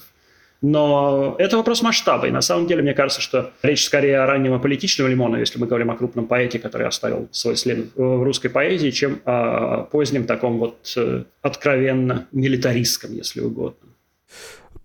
Но 0.62 1.36
это 1.38 1.56
вопрос 1.56 1.82
масштаба. 1.82 2.28
И 2.28 2.30
на 2.30 2.42
самом 2.42 2.66
деле, 2.66 2.82
мне 2.82 2.92
кажется, 2.92 3.22
что 3.22 3.52
речь 3.62 3.84
скорее 3.84 4.20
о 4.20 4.26
раннем 4.26 4.52
аполитичном 4.52 5.08
Лимонове, 5.08 5.40
если 5.40 5.58
мы 5.58 5.66
говорим 5.66 5.90
о 5.90 5.96
крупном 5.96 6.26
поэте, 6.26 6.58
который 6.58 6.86
оставил 6.86 7.28
свой 7.32 7.56
след 7.56 7.86
в 7.94 8.22
русской 8.22 8.48
поэзии, 8.48 8.90
чем 8.90 9.20
о 9.24 9.84
позднем 9.84 10.24
таком 10.24 10.58
вот 10.58 10.92
э, 10.96 11.24
откровенно 11.40 12.26
милитаристском, 12.32 13.12
если 13.12 13.40
угодно 13.40 13.88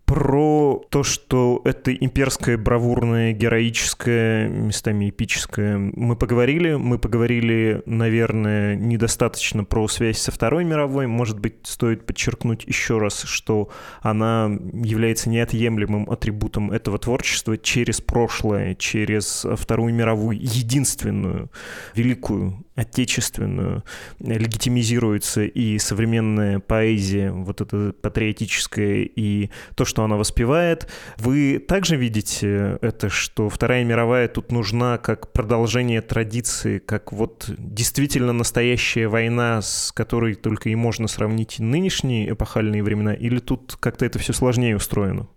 про 0.05 0.85
то, 0.89 1.03
что 1.03 1.61
это 1.65 1.93
имперское, 1.93 2.57
бравурное, 2.57 3.33
героическое, 3.33 4.47
местами 4.47 5.09
эпическое, 5.09 5.77
мы 5.77 6.15
поговорили. 6.15 6.75
Мы 6.75 6.99
поговорили, 6.99 7.81
наверное, 7.85 8.75
недостаточно 8.75 9.63
про 9.63 9.87
связь 9.87 10.19
со 10.19 10.31
Второй 10.31 10.63
мировой. 10.63 11.07
Может 11.07 11.39
быть, 11.39 11.55
стоит 11.63 12.05
подчеркнуть 12.05 12.65
еще 12.65 12.99
раз, 12.99 13.23
что 13.23 13.69
она 14.01 14.45
является 14.73 15.29
неотъемлемым 15.29 16.09
атрибутом 16.09 16.71
этого 16.71 16.99
творчества 16.99 17.57
через 17.57 17.99
прошлое, 17.99 18.75
через 18.75 19.45
Вторую 19.55 19.93
мировую, 19.93 20.37
единственную, 20.39 21.49
великую 21.95 22.63
отечественную, 22.75 23.83
легитимизируется 24.19 25.45
и 25.45 25.79
современная 25.79 26.59
поэзия, 26.59 27.31
вот 27.31 27.61
это 27.61 27.93
патриотическая, 28.01 29.03
и 29.03 29.49
то, 29.75 29.85
что 29.85 29.94
она 30.03 30.17
воспевает. 30.17 30.87
Вы 31.17 31.59
также 31.59 31.95
видите 31.95 32.77
это, 32.81 33.09
что 33.09 33.49
Вторая 33.49 33.83
мировая 33.83 34.27
тут 34.27 34.51
нужна 34.51 34.97
как 34.97 35.31
продолжение 35.31 36.01
традиции, 36.01 36.79
как 36.79 37.11
вот 37.13 37.45
действительно 37.57 38.33
настоящая 38.33 39.07
война, 39.07 39.61
с 39.61 39.91
которой 39.91 40.35
только 40.35 40.69
и 40.69 40.75
можно 40.75 41.07
сравнить 41.07 41.59
нынешние 41.59 42.31
эпохальные 42.31 42.83
времена, 42.83 43.13
или 43.13 43.39
тут 43.39 43.77
как-то 43.79 44.05
это 44.05 44.19
все 44.19 44.33
сложнее 44.33 44.75
устроено? 44.75 45.27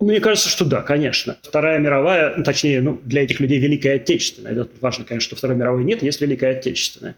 Мне 0.00 0.20
кажется, 0.20 0.48
что 0.48 0.64
да, 0.64 0.80
конечно. 0.80 1.36
Вторая 1.42 1.78
мировая, 1.78 2.34
ну, 2.34 2.42
точнее, 2.42 2.80
ну, 2.80 2.98
для 3.04 3.22
этих 3.22 3.38
людей 3.38 3.58
Великая 3.58 3.96
Отечественная. 3.96 4.52
Это 4.52 4.68
важно, 4.80 5.04
конечно, 5.04 5.26
что 5.28 5.36
Второй 5.36 5.56
мировой 5.56 5.84
нет, 5.84 6.02
есть 6.02 6.22
Великая 6.22 6.56
Отечественная. 6.56 7.16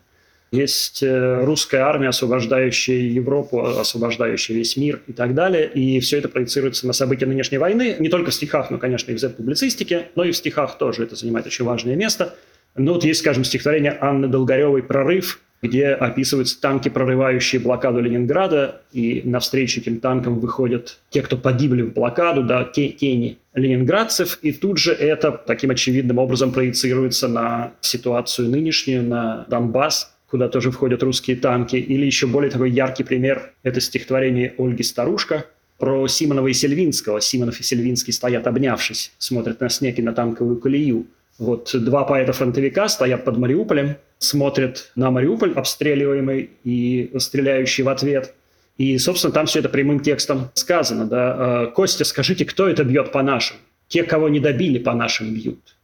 Есть 0.52 1.02
э, 1.02 1.44
русская 1.44 1.80
армия, 1.80 2.08
освобождающая 2.08 3.08
Европу, 3.08 3.64
освобождающая 3.64 4.54
весь 4.54 4.76
мир 4.76 5.00
и 5.06 5.12
так 5.12 5.34
далее. 5.34 5.66
И 5.66 5.98
все 6.00 6.18
это 6.18 6.28
проецируется 6.28 6.86
на 6.86 6.92
события 6.92 7.24
нынешней 7.24 7.56
войны. 7.56 7.96
Не 7.98 8.10
только 8.10 8.30
в 8.30 8.34
стихах, 8.34 8.70
но, 8.70 8.76
конечно, 8.76 9.10
и 9.10 9.14
в 9.14 9.18
Z-публицистике, 9.18 10.08
но 10.14 10.24
и 10.24 10.32
в 10.32 10.36
стихах 10.36 10.76
тоже 10.76 11.04
это 11.04 11.16
занимает 11.16 11.46
очень 11.46 11.64
важное 11.64 11.96
место. 11.96 12.34
Ну, 12.76 12.92
вот 12.92 13.04
есть, 13.04 13.20
скажем, 13.20 13.44
стихотворение 13.44 13.96
Анны 13.98 14.28
Долгоревой 14.28 14.82
«Прорыв», 14.82 15.40
где 15.62 15.88
описываются 15.88 16.60
танки, 16.60 16.88
прорывающие 16.88 17.60
блокаду 17.60 18.00
Ленинграда, 18.00 18.82
и 18.92 19.22
навстречу 19.24 19.80
этим 19.80 20.00
танкам 20.00 20.40
выходят 20.40 20.98
те, 21.08 21.22
кто 21.22 21.36
погибли 21.36 21.82
в 21.82 21.94
блокаду, 21.94 22.42
да, 22.42 22.64
тени 22.64 23.38
ленинградцев, 23.54 24.38
и 24.42 24.52
тут 24.52 24.78
же 24.78 24.92
это 24.92 25.30
таким 25.30 25.70
очевидным 25.70 26.18
образом 26.18 26.52
проецируется 26.52 27.28
на 27.28 27.72
ситуацию 27.80 28.48
нынешнюю, 28.48 29.04
на 29.04 29.46
Донбасс, 29.48 30.11
куда 30.32 30.48
тоже 30.48 30.70
входят 30.70 31.02
русские 31.02 31.36
танки. 31.36 31.76
Или 31.76 32.06
еще 32.06 32.26
более 32.26 32.50
такой 32.50 32.70
яркий 32.70 33.04
пример– 33.04 33.52
это 33.62 33.82
стихотворение 33.82 34.54
Ольги 34.56 34.82
Старушка 34.82 35.44
про 35.76 36.08
Симонова 36.08 36.48
и 36.48 36.54
Сельвинского. 36.54 37.20
Симонов 37.20 37.60
и 37.60 37.62
Сельвинский 37.62 38.14
стоят 38.14 38.46
обнявшись, 38.46 39.12
смотрят 39.18 39.60
на 39.60 39.68
снег 39.68 39.98
и 39.98 40.02
на 40.02 40.14
танковую 40.14 40.58
колею. 40.58 41.06
Вот 41.38 41.70
два 41.74 42.04
поэта-фронтовика 42.04 42.88
стоят 42.88 43.26
под 43.26 43.36
Мариуполем, 43.36 43.96
смотрят 44.16 44.90
на 44.96 45.10
Мариуполь, 45.10 45.52
обстреливаемый 45.52 46.48
и 46.64 47.10
стреляющий 47.18 47.84
в 47.84 47.90
ответ. 47.90 48.32
И, 48.78 48.96
собственно, 48.96 49.34
там 49.34 49.44
все 49.44 49.58
это 49.58 49.68
прямым 49.68 50.00
текстом 50.00 50.48
сказано. 50.54 51.04
Да? 51.04 51.66
«Костя, 51.74 52.06
скажите, 52.06 52.46
кто 52.46 52.68
это 52.68 52.84
бьет 52.84 53.12
по 53.12 53.22
нашим? 53.22 53.58
Те, 53.88 54.02
кого 54.02 54.30
не 54.30 54.40
добили, 54.40 54.78
по 54.78 54.94
нашим 54.94 55.34
бьют». 55.34 55.76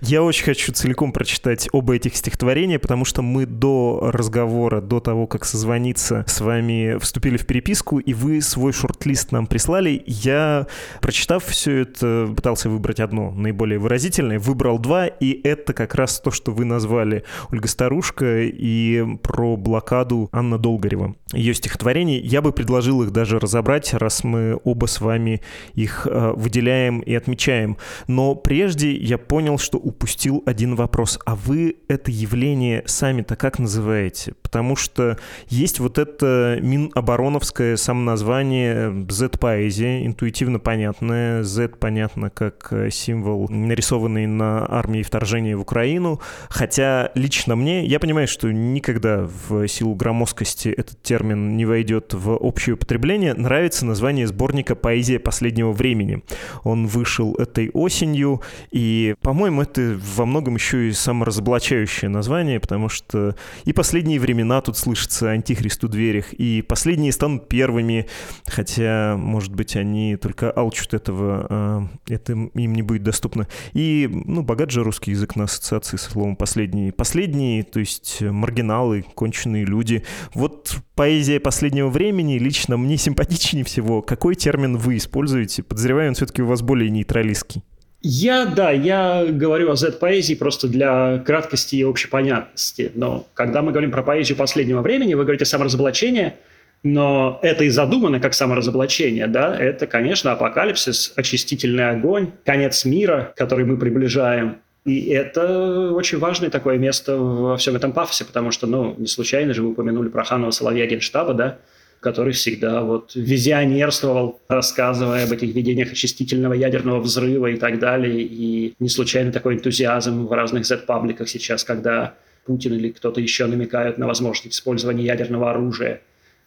Я 0.00 0.22
очень 0.22 0.44
хочу 0.44 0.72
целиком 0.72 1.12
прочитать 1.12 1.68
оба 1.72 1.94
этих 1.94 2.16
стихотворения, 2.16 2.78
потому 2.78 3.04
что 3.04 3.22
мы 3.22 3.46
до 3.46 4.10
разговора, 4.12 4.80
до 4.80 5.00
того, 5.00 5.26
как 5.26 5.44
созвониться 5.44 6.24
с 6.26 6.40
вами, 6.40 6.98
вступили 6.98 7.36
в 7.36 7.46
переписку, 7.46 7.98
и 7.98 8.12
вы 8.12 8.40
свой 8.40 8.72
шорт-лист 8.72 9.32
нам 9.32 9.46
прислали. 9.46 10.02
Я, 10.06 10.66
прочитав 11.00 11.44
все 11.44 11.82
это, 11.82 12.32
пытался 12.34 12.68
выбрать 12.68 13.00
одно 13.00 13.30
наиболее 13.30 13.78
выразительное, 13.78 14.38
выбрал 14.38 14.78
два, 14.78 15.06
и 15.06 15.40
это 15.46 15.72
как 15.72 15.94
раз 15.94 16.20
то, 16.20 16.30
что 16.30 16.52
вы 16.52 16.64
назвали 16.64 17.24
Ольга 17.50 17.68
Старушка 17.68 18.42
и 18.42 19.04
про 19.22 19.56
блокаду 19.56 20.28
Анна 20.32 20.58
Долгорева. 20.58 21.14
Ее 21.32 21.54
стихотворение, 21.54 22.18
я 22.18 22.42
бы 22.42 22.52
предложил 22.52 23.02
их 23.02 23.12
даже 23.12 23.38
разобрать, 23.38 23.94
раз 23.94 24.24
мы 24.24 24.58
оба 24.64 24.86
с 24.86 25.00
вами 25.00 25.42
их 25.74 26.06
э, 26.10 26.32
выделяем 26.34 27.00
и 27.00 27.14
отмечаем. 27.14 27.76
Но 28.08 28.34
прежде 28.34 28.92
я 28.96 29.16
понял, 29.16 29.58
что 29.60 29.78
упустил 29.78 30.42
один 30.46 30.74
вопрос. 30.74 31.18
А 31.24 31.36
вы 31.36 31.76
это 31.88 32.10
явление 32.10 32.82
сами-то 32.86 33.36
как 33.36 33.58
называете? 33.58 34.34
Потому 34.42 34.76
что 34.76 35.18
есть 35.48 35.80
вот 35.80 35.98
это 35.98 36.58
Минобороновское 36.60 37.76
самоназвание 37.76 39.06
Z-поэзия, 39.08 40.06
интуитивно 40.06 40.58
понятное. 40.58 41.42
Z 41.42 41.76
понятно 41.78 42.30
как 42.30 42.72
символ, 42.90 43.48
нарисованный 43.48 44.26
на 44.26 44.66
армии 44.70 45.02
вторжения 45.02 45.56
в 45.56 45.60
Украину. 45.60 46.20
Хотя 46.48 47.10
лично 47.14 47.56
мне, 47.56 47.84
я 47.84 48.00
понимаю, 48.00 48.28
что 48.28 48.50
никогда 48.50 49.28
в 49.48 49.66
силу 49.68 49.94
громоздкости 49.94 50.68
этот 50.68 51.02
термин 51.02 51.56
не 51.56 51.66
войдет 51.66 52.14
в 52.14 52.36
общее 52.36 52.74
употребление, 52.74 53.34
нравится 53.34 53.84
название 53.84 54.26
сборника 54.26 54.74
«Поэзия 54.74 55.18
последнего 55.18 55.72
времени». 55.72 56.22
Он 56.64 56.86
вышел 56.86 57.34
этой 57.34 57.70
осенью, 57.70 58.40
и, 58.70 59.14
по-моему, 59.22 59.49
по-моему, 59.50 59.62
это 59.62 60.00
во 60.16 60.26
многом 60.26 60.54
еще 60.54 60.88
и 60.88 60.92
саморазоблачающее 60.92 62.08
название, 62.08 62.60
потому 62.60 62.88
что 62.88 63.34
и 63.64 63.72
последние 63.72 64.20
времена 64.20 64.60
тут 64.60 64.76
слышится 64.76 65.30
антихрист 65.30 65.82
у 65.82 65.88
дверях, 65.88 66.32
и 66.32 66.62
последние 66.62 67.10
станут 67.10 67.48
первыми, 67.48 68.06
хотя, 68.46 69.16
может 69.16 69.52
быть, 69.52 69.74
они 69.74 70.16
только 70.16 70.52
алчут 70.52 70.94
этого, 70.94 71.46
а 71.50 71.88
это 72.08 72.32
им 72.32 72.50
не 72.54 72.82
будет 72.82 73.02
доступно. 73.02 73.48
И, 73.72 74.08
ну, 74.10 74.42
богат 74.42 74.70
же 74.70 74.84
русский 74.84 75.10
язык 75.10 75.34
на 75.34 75.44
ассоциации 75.44 75.96
со 75.96 76.10
словом 76.10 76.36
«последние». 76.36 76.92
Последние, 76.92 77.64
то 77.64 77.80
есть 77.80 78.22
маргиналы, 78.22 79.04
конченые 79.14 79.64
люди. 79.64 80.04
Вот 80.32 80.76
поэзия 80.94 81.40
последнего 81.40 81.88
времени 81.88 82.38
лично 82.38 82.76
мне 82.76 82.96
симпатичнее 82.96 83.64
всего. 83.64 84.00
Какой 84.00 84.36
термин 84.36 84.76
вы 84.76 84.96
используете? 84.96 85.64
Подозреваю, 85.64 86.10
он 86.10 86.14
все-таки 86.14 86.42
у 86.42 86.46
вас 86.46 86.62
более 86.62 86.90
нейтралистский. 86.90 87.64
Я, 88.02 88.46
да, 88.46 88.70
я 88.70 89.26
говорю 89.28 89.70
о 89.70 89.76
Z-поэзии 89.76 90.34
просто 90.34 90.68
для 90.68 91.18
краткости 91.18 91.76
и 91.76 91.84
общепонятности. 91.84 92.90
Но 92.94 93.26
когда 93.34 93.60
мы 93.60 93.72
говорим 93.72 93.90
про 93.90 94.02
поэзию 94.02 94.38
последнего 94.38 94.80
времени, 94.80 95.12
вы 95.14 95.24
говорите 95.24 95.44
саморазоблачение, 95.44 96.36
но 96.82 97.38
это 97.42 97.64
и 97.64 97.68
задумано 97.68 98.18
как 98.20 98.32
саморазоблачение, 98.32 99.26
да, 99.26 99.54
это, 99.54 99.86
конечно, 99.86 100.32
апокалипсис, 100.32 101.12
очистительный 101.14 101.90
огонь, 101.90 102.30
конец 102.46 102.86
мира, 102.86 103.34
который 103.36 103.66
мы 103.66 103.76
приближаем. 103.76 104.56
И 104.86 105.10
это 105.10 105.92
очень 105.92 106.18
важное 106.18 106.48
такое 106.48 106.78
место 106.78 107.18
во 107.18 107.58
всем 107.58 107.76
этом 107.76 107.92
пафосе, 107.92 108.24
потому 108.24 108.50
что, 108.50 108.66
ну, 108.66 108.94
не 108.96 109.08
случайно 109.08 109.52
же 109.52 109.62
вы 109.62 109.72
упомянули 109.72 110.08
про 110.08 110.24
Ханова 110.24 110.52
Соловья 110.52 110.86
Генштаба, 110.86 111.34
да, 111.34 111.58
который 112.00 112.32
всегда 112.32 112.82
вот 112.82 113.12
визионерствовал, 113.14 114.40
рассказывая 114.48 115.24
об 115.24 115.32
этих 115.32 115.54
видениях 115.54 115.92
очистительного 115.92 116.54
ядерного 116.54 117.00
взрыва 117.00 117.48
и 117.48 117.56
так 117.56 117.78
далее. 117.78 118.22
И 118.22 118.74
не 118.78 118.88
случайно 118.88 119.32
такой 119.32 119.54
энтузиазм 119.54 120.26
в 120.26 120.32
разных 120.32 120.66
Z-пабликах 120.66 121.28
сейчас, 121.28 121.62
когда 121.62 122.14
Путин 122.46 122.74
или 122.74 122.90
кто-то 122.90 123.20
еще 123.20 123.46
намекают 123.46 123.98
на 123.98 124.06
возможность 124.06 124.56
использования 124.56 125.04
ядерного 125.04 125.50
оружия. 125.50 126.00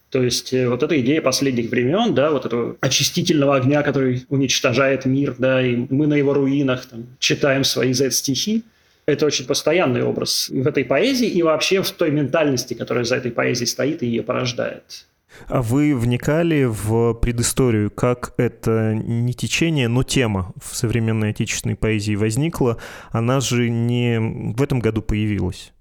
То 0.10 0.22
есть 0.22 0.54
э, 0.54 0.68
вот 0.70 0.84
эта 0.84 1.00
идея 1.02 1.22
последних 1.22 1.72
времен, 1.72 2.14
да, 2.14 2.30
вот 2.32 2.46
этого 2.46 2.78
очистительного 2.82 3.56
огня, 3.56 3.82
который 3.82 4.26
уничтожает 4.30 5.06
мир, 5.06 5.36
да, 5.38 5.66
и 5.66 5.76
мы 5.90 6.08
на 6.08 6.16
его 6.16 6.34
руинах 6.34 6.86
там, 6.86 7.08
читаем 7.20 7.64
свои 7.64 7.94
Z-стихи, 7.94 8.64
это 9.06 9.26
очень 9.26 9.46
постоянный 9.46 10.04
образ 10.04 10.50
в 10.50 10.68
этой 10.68 10.86
поэзии 10.86 11.28
и 11.28 11.42
вообще 11.42 11.82
в 11.82 11.92
той 11.92 12.12
ментальности, 12.12 12.74
которая 12.74 13.04
за 13.04 13.18
этой 13.18 13.32
поэзией 13.32 13.68
стоит 13.68 14.04
и 14.04 14.08
ее 14.08 14.24
порождает. 14.24 15.06
А 15.48 15.62
вы 15.62 15.96
вникали 15.96 16.64
в 16.64 17.14
предысторию, 17.16 17.92
как 17.92 18.34
это 18.38 18.94
не 18.94 19.34
течение, 19.34 19.88
но 19.88 20.04
тема 20.04 20.54
в 20.62 20.76
современной 20.76 21.32
отечественной 21.32 21.76
поэзии 21.76 22.16
возникла? 22.16 22.78
Она 23.12 23.40
же 23.40 23.70
не 23.70 24.54
в 24.56 24.62
этом 24.62 24.80
году 24.80 25.02
появилась. 25.02 25.74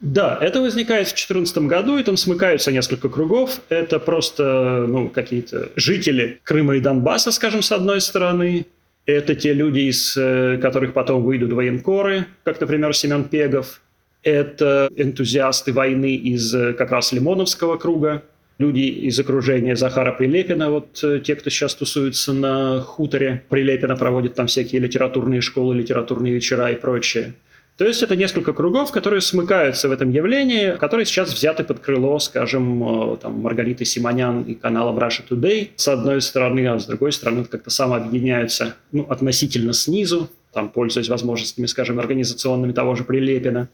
Да, 0.00 0.38
это 0.40 0.62
возникает 0.62 1.08
в 1.08 1.10
2014 1.10 1.58
году, 1.58 1.98
и 1.98 2.02
там 2.02 2.16
смыкаются 2.16 2.72
несколько 2.72 3.10
кругов. 3.10 3.60
Это 3.68 3.98
просто 3.98 4.86
ну, 4.88 5.10
какие-то 5.10 5.68
жители 5.76 6.40
Крыма 6.42 6.76
и 6.76 6.80
Донбасса, 6.80 7.30
скажем, 7.32 7.60
с 7.60 7.70
одной 7.70 8.00
стороны. 8.00 8.66
Это 9.04 9.34
те 9.34 9.52
люди, 9.52 9.80
из 9.80 10.16
э, 10.16 10.58
которых 10.60 10.94
потом 10.94 11.22
выйдут 11.22 11.52
военкоры, 11.52 12.26
как, 12.44 12.60
например, 12.60 12.94
Семен 12.94 13.24
Пегов. 13.24 13.82
Это 14.22 14.88
энтузиасты 14.96 15.72
войны 15.72 16.14
из 16.14 16.54
э, 16.54 16.72
как 16.72 16.92
раз 16.92 17.12
Лимоновского 17.12 17.76
круга, 17.76 18.22
люди 18.60 18.80
из 18.80 19.18
окружения 19.18 19.74
Захара 19.74 20.12
Прилепина, 20.12 20.70
вот 20.70 21.02
э, 21.02 21.20
те, 21.24 21.34
кто 21.34 21.48
сейчас 21.50 21.74
тусуется 21.74 22.32
на 22.32 22.80
хуторе 22.82 23.42
Прилепина, 23.48 23.96
проводят 23.96 24.34
там 24.34 24.46
всякие 24.46 24.80
литературные 24.82 25.40
школы, 25.40 25.74
литературные 25.74 26.34
вечера 26.34 26.70
и 26.70 26.76
прочее. 26.76 27.32
То 27.78 27.86
есть 27.86 28.02
это 28.02 28.14
несколько 28.14 28.52
кругов, 28.52 28.92
которые 28.92 29.22
смыкаются 29.22 29.88
в 29.88 29.92
этом 29.92 30.10
явлении, 30.10 30.76
которые 30.76 31.06
сейчас 31.06 31.32
взяты 31.32 31.64
под 31.64 31.78
крыло, 31.78 32.18
скажем, 32.18 33.14
э, 33.14 33.16
там, 33.16 33.40
Маргариты 33.40 33.86
Симонян 33.86 34.42
и 34.42 34.54
канала 34.54 34.96
Russia 34.98 35.22
Today, 35.26 35.70
с 35.76 35.88
одной 35.88 36.20
стороны, 36.20 36.66
а 36.68 36.78
с 36.78 36.84
другой 36.84 37.12
стороны 37.12 37.44
как-то 37.44 37.70
самообъединяются 37.70 38.74
ну, 38.92 39.06
относительно 39.08 39.72
снизу, 39.72 40.28
там, 40.52 40.68
пользуясь 40.68 41.08
возможностями, 41.08 41.64
скажем, 41.64 41.98
организационными 41.98 42.72
того 42.72 42.94
же 42.94 43.04
Прилепина. 43.04 43.70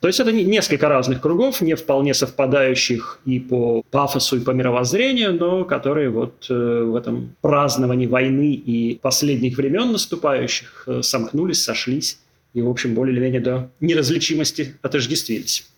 То 0.00 0.08
есть 0.08 0.18
это 0.18 0.32
несколько 0.32 0.88
разных 0.88 1.20
кругов, 1.20 1.60
не 1.60 1.74
вполне 1.74 2.14
совпадающих 2.14 3.20
и 3.26 3.38
по 3.38 3.82
пафосу, 3.90 4.38
и 4.38 4.40
по 4.40 4.50
мировоззрению, 4.52 5.34
но 5.34 5.64
которые 5.64 6.08
вот 6.08 6.46
э, 6.48 6.54
в 6.54 6.96
этом 6.96 7.36
праздновании 7.42 8.06
войны 8.06 8.54
и 8.54 8.98
последних 9.02 9.58
времен 9.58 9.92
наступающих 9.92 10.84
э, 10.86 11.02
сомкнулись, 11.02 11.62
сошлись 11.62 12.18
и, 12.54 12.62
в 12.62 12.70
общем, 12.70 12.94
более 12.94 13.14
или 13.14 13.20
менее 13.20 13.40
до 13.40 13.70
неразличимости 13.80 14.74
отождествились. 14.80 15.68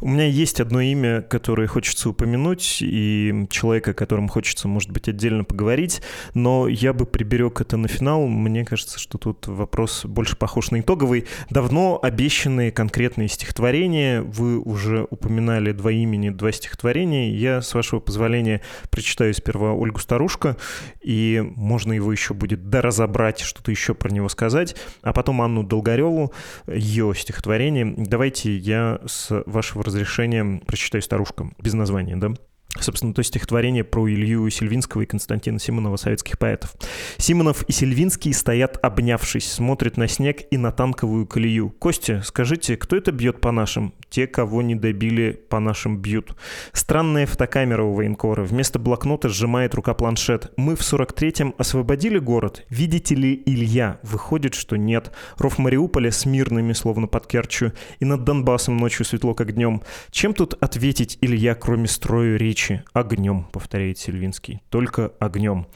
У 0.00 0.08
меня 0.08 0.26
есть 0.26 0.60
одно 0.60 0.80
имя, 0.80 1.22
которое 1.22 1.66
хочется 1.66 2.10
упомянуть, 2.10 2.78
и 2.80 3.46
человека, 3.50 3.92
о 3.92 3.94
котором 3.94 4.28
хочется, 4.28 4.68
может 4.68 4.90
быть, 4.90 5.08
отдельно 5.08 5.44
поговорить, 5.44 6.02
но 6.34 6.68
я 6.68 6.92
бы 6.92 7.06
приберег 7.06 7.60
это 7.60 7.76
на 7.76 7.88
финал. 7.88 8.26
Мне 8.26 8.64
кажется, 8.64 8.98
что 8.98 9.18
тут 9.18 9.46
вопрос 9.46 10.04
больше 10.04 10.36
похож 10.36 10.70
на 10.70 10.80
итоговый. 10.80 11.26
Давно 11.50 11.98
обещанные 12.02 12.72
конкретные 12.72 13.28
стихотворения. 13.28 14.22
Вы 14.22 14.58
уже 14.58 15.06
упоминали 15.10 15.72
два 15.72 15.92
имени, 15.92 16.30
два 16.30 16.52
стихотворения. 16.52 17.30
Я, 17.34 17.62
с 17.62 17.74
вашего 17.74 18.00
позволения, 18.00 18.60
прочитаю 18.90 19.32
сперва 19.34 19.72
Ольгу 19.72 20.00
Старушка, 20.00 20.56
и 21.00 21.42
можно 21.56 21.92
его 21.92 22.12
еще 22.12 22.34
будет 22.34 22.68
доразобрать, 22.68 23.40
что-то 23.40 23.70
еще 23.70 23.94
про 23.94 24.10
него 24.10 24.28
сказать, 24.28 24.76
а 25.02 25.12
потом 25.12 25.42
Анну 25.42 25.62
Долгореву, 25.62 26.32
ее 26.66 27.12
стихотворение. 27.16 27.94
Давайте 27.96 28.56
я 28.56 29.00
с 29.06 29.42
вашего 29.46 29.69
вашего 29.70 29.84
разрешения 29.84 30.60
прочитаю 30.66 31.02
старушкам 31.02 31.54
без 31.58 31.74
названия, 31.74 32.16
да? 32.16 32.30
Собственно, 32.78 33.12
то 33.12 33.22
стихотворение 33.22 33.84
про 33.84 34.08
Илью 34.08 34.48
Сильвинского 34.48 35.02
и 35.02 35.06
Константина 35.06 35.58
Симонова, 35.58 35.96
советских 35.96 36.38
поэтов. 36.38 36.74
Симонов 37.18 37.62
и 37.64 37.72
Сильвинский 37.72 38.32
стоят 38.32 38.78
обнявшись, 38.80 39.50
смотрят 39.50 39.96
на 39.96 40.06
снег 40.06 40.42
и 40.50 40.56
на 40.56 40.70
танковую 40.70 41.26
колею. 41.26 41.70
Костя, 41.70 42.22
скажите, 42.24 42.76
кто 42.76 42.96
это 42.96 43.10
бьет 43.12 43.40
по 43.40 43.50
нашим? 43.50 43.92
Те, 44.08 44.26
кого 44.26 44.62
не 44.62 44.76
добили, 44.76 45.32
по 45.48 45.58
нашим 45.58 45.98
бьют. 45.98 46.36
Странная 46.72 47.26
фотокамера 47.26 47.82
у 47.82 47.92
военкора. 47.92 48.44
Вместо 48.44 48.78
блокнота 48.78 49.28
сжимает 49.28 49.74
рука 49.74 49.92
планшет. 49.94 50.52
Мы 50.56 50.76
в 50.76 50.80
43-м 50.80 51.54
освободили 51.58 52.18
город? 52.18 52.64
Видите 52.70 53.14
ли, 53.14 53.42
Илья? 53.46 53.98
Выходит, 54.02 54.54
что 54.54 54.76
нет. 54.76 55.12
Ров 55.38 55.58
Мариуполя 55.58 56.10
с 56.10 56.24
мирными, 56.24 56.72
словно 56.72 57.08
под 57.08 57.26
Керчью. 57.26 57.72
И 57.98 58.04
над 58.04 58.24
Донбассом 58.24 58.76
ночью 58.76 59.04
светло, 59.04 59.34
как 59.34 59.52
днем. 59.52 59.82
Чем 60.10 60.34
тут 60.34 60.54
ответить 60.62 61.18
Илья, 61.20 61.54
кроме 61.54 61.86
строю 61.86 62.38
речи? 62.38 62.59
Речи 62.60 62.84
огнем, 62.92 63.46
повторяет 63.52 63.98
Сильвинский, 63.98 64.62
только 64.68 65.12
огнем. 65.18 65.66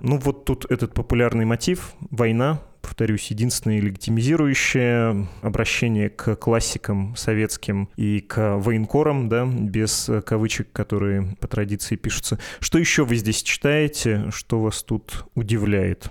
Ну 0.00 0.18
вот 0.18 0.44
тут 0.44 0.70
этот 0.70 0.92
популярный 0.92 1.44
мотив 1.44 1.94
«война», 2.10 2.60
повторюсь, 2.82 3.28
единственное 3.30 3.80
легитимизирующее 3.80 5.26
обращение 5.40 6.10
к 6.10 6.36
классикам 6.36 7.16
советским 7.16 7.88
и 7.96 8.20
к 8.20 8.58
военкорам, 8.58 9.30
да, 9.30 9.46
без 9.46 10.10
кавычек, 10.26 10.70
которые 10.72 11.34
по 11.40 11.48
традиции 11.48 11.96
пишутся. 11.96 12.38
Что 12.60 12.78
еще 12.78 13.04
вы 13.04 13.16
здесь 13.16 13.42
читаете, 13.42 14.30
что 14.30 14.60
вас 14.60 14.82
тут 14.82 15.24
удивляет? 15.34 16.10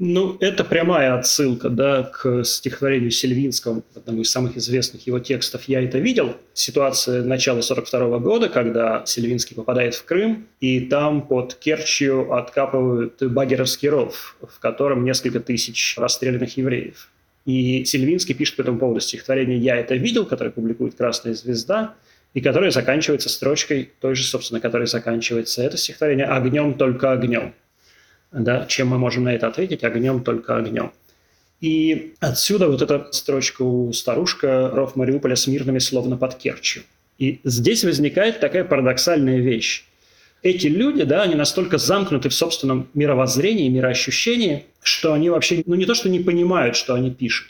Ну, 0.00 0.36
это 0.38 0.62
прямая 0.62 1.18
отсылка 1.18 1.68
да, 1.70 2.04
к 2.04 2.44
стихотворению 2.44 3.10
Сильвинского, 3.10 3.82
одному 3.96 4.22
из 4.22 4.30
самых 4.30 4.56
известных 4.56 5.04
его 5.08 5.18
текстов 5.18 5.64
«Я 5.64 5.82
это 5.82 5.98
видел». 5.98 6.36
Ситуация 6.54 7.24
начала 7.24 7.62
42 7.62 8.18
года, 8.20 8.48
когда 8.48 9.04
Сильвинский 9.06 9.56
попадает 9.56 9.96
в 9.96 10.04
Крым, 10.04 10.46
и 10.60 10.78
там 10.78 11.26
под 11.26 11.54
Керчью 11.54 12.32
откапывают 12.32 13.20
Багеровский 13.20 13.88
ров, 13.88 14.36
в 14.40 14.60
котором 14.60 15.04
несколько 15.04 15.40
тысяч 15.40 15.96
расстрелянных 15.98 16.56
евреев. 16.56 17.10
И 17.44 17.84
Сильвинский 17.84 18.36
пишет 18.36 18.54
по 18.54 18.62
этому 18.62 18.78
поводу 18.78 19.00
стихотворение 19.00 19.58
«Я 19.58 19.76
это 19.76 19.96
видел», 19.96 20.26
которое 20.26 20.50
публикует 20.50 20.94
«Красная 20.94 21.34
звезда», 21.34 21.94
и 22.34 22.40
которое 22.40 22.70
заканчивается 22.70 23.28
строчкой 23.28 23.90
той 24.00 24.14
же, 24.14 24.22
собственно, 24.22 24.60
которой 24.60 24.86
заканчивается 24.86 25.62
это 25.62 25.76
стихотворение 25.76 26.26
«Огнем, 26.26 26.74
только 26.74 27.10
огнем». 27.10 27.52
Да? 28.32 28.66
Чем 28.66 28.88
мы 28.88 28.98
можем 28.98 29.24
на 29.24 29.34
это 29.34 29.46
ответить? 29.46 29.84
Огнем, 29.84 30.22
только 30.22 30.56
огнем. 30.56 30.92
И 31.60 32.14
отсюда 32.20 32.68
вот 32.68 32.82
эта 32.82 33.08
строчка 33.10 33.62
у 33.62 33.92
старушка 33.92 34.70
«Ров 34.72 34.94
Мариуполя 34.96 35.34
с 35.34 35.46
мирными, 35.46 35.78
словно 35.78 36.16
под 36.16 36.36
Керчью». 36.36 36.84
И 37.18 37.40
здесь 37.42 37.82
возникает 37.82 38.38
такая 38.38 38.64
парадоксальная 38.64 39.38
вещь. 39.38 39.84
Эти 40.42 40.68
люди, 40.68 41.02
да, 41.02 41.22
они 41.22 41.34
настолько 41.34 41.78
замкнуты 41.78 42.28
в 42.28 42.34
собственном 42.34 42.88
мировоззрении, 42.94 43.68
мироощущении, 43.68 44.66
что 44.82 45.12
они 45.12 45.30
вообще, 45.30 45.64
ну 45.66 45.74
не 45.74 45.84
то, 45.84 45.94
что 45.94 46.08
не 46.08 46.20
понимают, 46.20 46.76
что 46.76 46.94
они 46.94 47.10
пишут, 47.10 47.48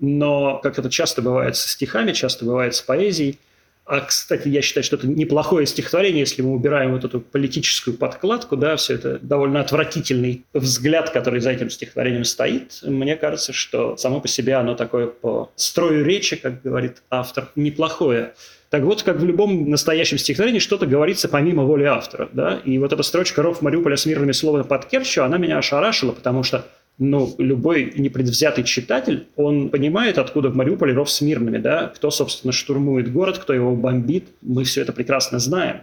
но, 0.00 0.58
как 0.60 0.80
это 0.80 0.90
часто 0.90 1.22
бывает 1.22 1.54
со 1.54 1.68
стихами, 1.68 2.12
часто 2.12 2.44
бывает 2.44 2.74
с 2.74 2.82
поэзией– 2.82 3.38
а, 3.86 4.00
кстати, 4.00 4.48
я 4.48 4.62
считаю, 4.62 4.82
что 4.82 4.96
это 4.96 5.06
неплохое 5.06 5.66
стихотворение, 5.66 6.20
если 6.20 6.40
мы 6.40 6.52
убираем 6.54 6.92
вот 6.92 7.04
эту 7.04 7.20
политическую 7.20 7.96
подкладку, 7.96 8.56
да, 8.56 8.76
все 8.76 8.94
это 8.94 9.18
довольно 9.18 9.60
отвратительный 9.60 10.46
взгляд, 10.54 11.10
который 11.10 11.40
за 11.40 11.50
этим 11.50 11.68
стихотворением 11.68 12.24
стоит. 12.24 12.80
Мне 12.82 13.16
кажется, 13.16 13.52
что 13.52 13.96
само 13.98 14.20
по 14.20 14.28
себе 14.28 14.54
оно 14.54 14.74
такое 14.74 15.08
по 15.08 15.50
строю 15.56 16.04
речи, 16.04 16.36
как 16.36 16.62
говорит 16.62 17.02
автор, 17.10 17.48
неплохое. 17.56 18.32
Так 18.70 18.82
вот, 18.82 19.02
как 19.02 19.18
в 19.18 19.24
любом 19.24 19.68
настоящем 19.68 20.18
стихотворении, 20.18 20.58
что-то 20.60 20.86
говорится 20.86 21.28
помимо 21.28 21.64
воли 21.64 21.84
автора. 21.84 22.28
Да? 22.32 22.60
И 22.64 22.78
вот 22.78 22.92
эта 22.92 23.02
строчка 23.02 23.42
«Ров 23.42 23.60
Мариуполя 23.60 23.96
с 23.96 24.06
мирными 24.06 24.32
словами 24.32 24.62
под 24.62 24.86
Керчью», 24.86 25.24
она 25.24 25.36
меня 25.36 25.58
ошарашила, 25.58 26.12
потому 26.12 26.42
что 26.42 26.66
ну, 26.98 27.34
любой 27.38 27.92
непредвзятый 27.96 28.64
читатель, 28.64 29.26
он 29.36 29.68
понимает, 29.68 30.18
откуда 30.18 30.48
в 30.48 30.56
Мариуполе 30.56 30.92
ров 30.92 31.10
с 31.10 31.20
мирными, 31.20 31.58
да, 31.58 31.88
кто, 31.88 32.10
собственно, 32.10 32.52
штурмует 32.52 33.12
город, 33.12 33.38
кто 33.38 33.52
его 33.52 33.74
бомбит, 33.74 34.28
мы 34.42 34.64
все 34.64 34.82
это 34.82 34.92
прекрасно 34.92 35.38
знаем. 35.38 35.82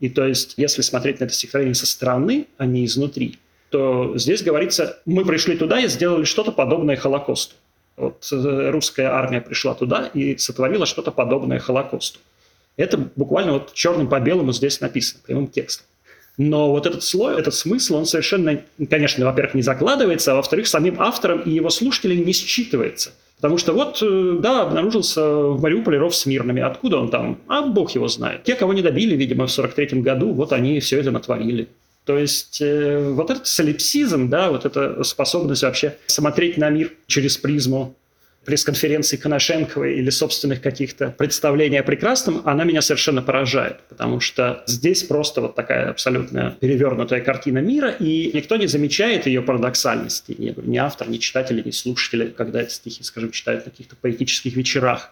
И 0.00 0.08
то 0.08 0.26
есть, 0.26 0.54
если 0.56 0.82
смотреть 0.82 1.20
на 1.20 1.24
это 1.24 1.34
стихотворение 1.34 1.74
со 1.74 1.86
стороны, 1.86 2.46
а 2.56 2.66
не 2.66 2.84
изнутри, 2.84 3.38
то 3.70 4.16
здесь 4.16 4.42
говорится, 4.42 5.00
мы 5.06 5.24
пришли 5.24 5.56
туда 5.56 5.80
и 5.80 5.88
сделали 5.88 6.24
что-то 6.24 6.52
подобное 6.52 6.96
Холокосту. 6.96 7.54
Вот 7.96 8.28
э, 8.30 8.70
русская 8.70 9.06
армия 9.06 9.40
пришла 9.40 9.74
туда 9.74 10.10
и 10.14 10.36
сотворила 10.36 10.86
что-то 10.86 11.10
подобное 11.10 11.58
Холокосту. 11.58 12.18
Это 12.76 12.98
буквально 13.16 13.54
вот 13.54 13.72
черным 13.72 14.08
по 14.08 14.20
белому 14.20 14.52
здесь 14.52 14.80
написано, 14.80 15.22
прямым 15.24 15.46
текстом. 15.46 15.86
Но 16.36 16.70
вот 16.70 16.86
этот 16.86 17.04
слой, 17.04 17.38
этот 17.38 17.54
смысл, 17.54 17.96
он 17.96 18.06
совершенно, 18.06 18.60
конечно, 18.90 19.24
во-первых, 19.24 19.54
не 19.54 19.62
закладывается, 19.62 20.32
а 20.32 20.34
во-вторых, 20.36 20.66
самим 20.66 21.00
автором 21.00 21.40
и 21.40 21.50
его 21.50 21.70
слушателем 21.70 22.24
не 22.24 22.32
считывается. 22.32 23.10
Потому 23.36 23.58
что 23.58 23.72
вот, 23.72 23.98
э, 24.02 24.38
да, 24.40 24.62
обнаружился 24.62 25.22
в 25.22 25.60
Мариуполе 25.60 25.98
ров 25.98 26.14
с 26.14 26.26
мирными. 26.26 26.62
Откуда 26.62 26.96
он 26.96 27.10
там? 27.10 27.38
А 27.46 27.62
бог 27.62 27.90
его 27.92 28.08
знает. 28.08 28.44
Те, 28.44 28.54
кого 28.54 28.72
не 28.72 28.82
добили, 28.82 29.14
видимо, 29.14 29.46
в 29.46 29.52
43 29.52 30.00
году, 30.00 30.32
вот 30.32 30.52
они 30.52 30.80
все 30.80 30.98
это 30.98 31.10
натворили. 31.10 31.68
То 32.04 32.18
есть 32.18 32.60
э, 32.60 33.10
вот 33.12 33.30
этот 33.30 33.46
солипсизм, 33.46 34.28
да, 34.28 34.50
вот 34.50 34.64
эта 34.66 35.02
способность 35.04 35.62
вообще 35.62 35.96
смотреть 36.06 36.58
на 36.58 36.70
мир 36.70 36.92
через 37.06 37.36
призму 37.36 37.94
пресс-конференции 38.44 39.16
Коношенковой 39.16 39.96
или 39.96 40.10
собственных 40.10 40.60
каких-то 40.60 41.14
представлений 41.16 41.78
о 41.78 41.82
прекрасном, 41.82 42.42
она 42.44 42.64
меня 42.64 42.82
совершенно 42.82 43.22
поражает, 43.22 43.80
потому 43.88 44.20
что 44.20 44.62
здесь 44.66 45.02
просто 45.02 45.40
вот 45.40 45.54
такая 45.54 45.90
абсолютно 45.90 46.56
перевернутая 46.60 47.20
картина 47.20 47.58
мира, 47.58 47.90
и 47.90 48.30
никто 48.34 48.56
не 48.56 48.66
замечает 48.66 49.26
ее 49.26 49.42
парадоксальности, 49.42 50.34
ни, 50.38 50.54
ни 50.64 50.76
автор, 50.76 51.08
ни 51.08 51.18
читатели, 51.18 51.62
ни 51.64 51.70
слушатели, 51.70 52.26
когда 52.26 52.62
эти 52.62 52.72
стихи, 52.72 53.02
скажем, 53.02 53.30
читают 53.30 53.64
на 53.64 53.70
каких-то 53.70 53.96
поэтических 53.96 54.56
вечерах. 54.56 55.10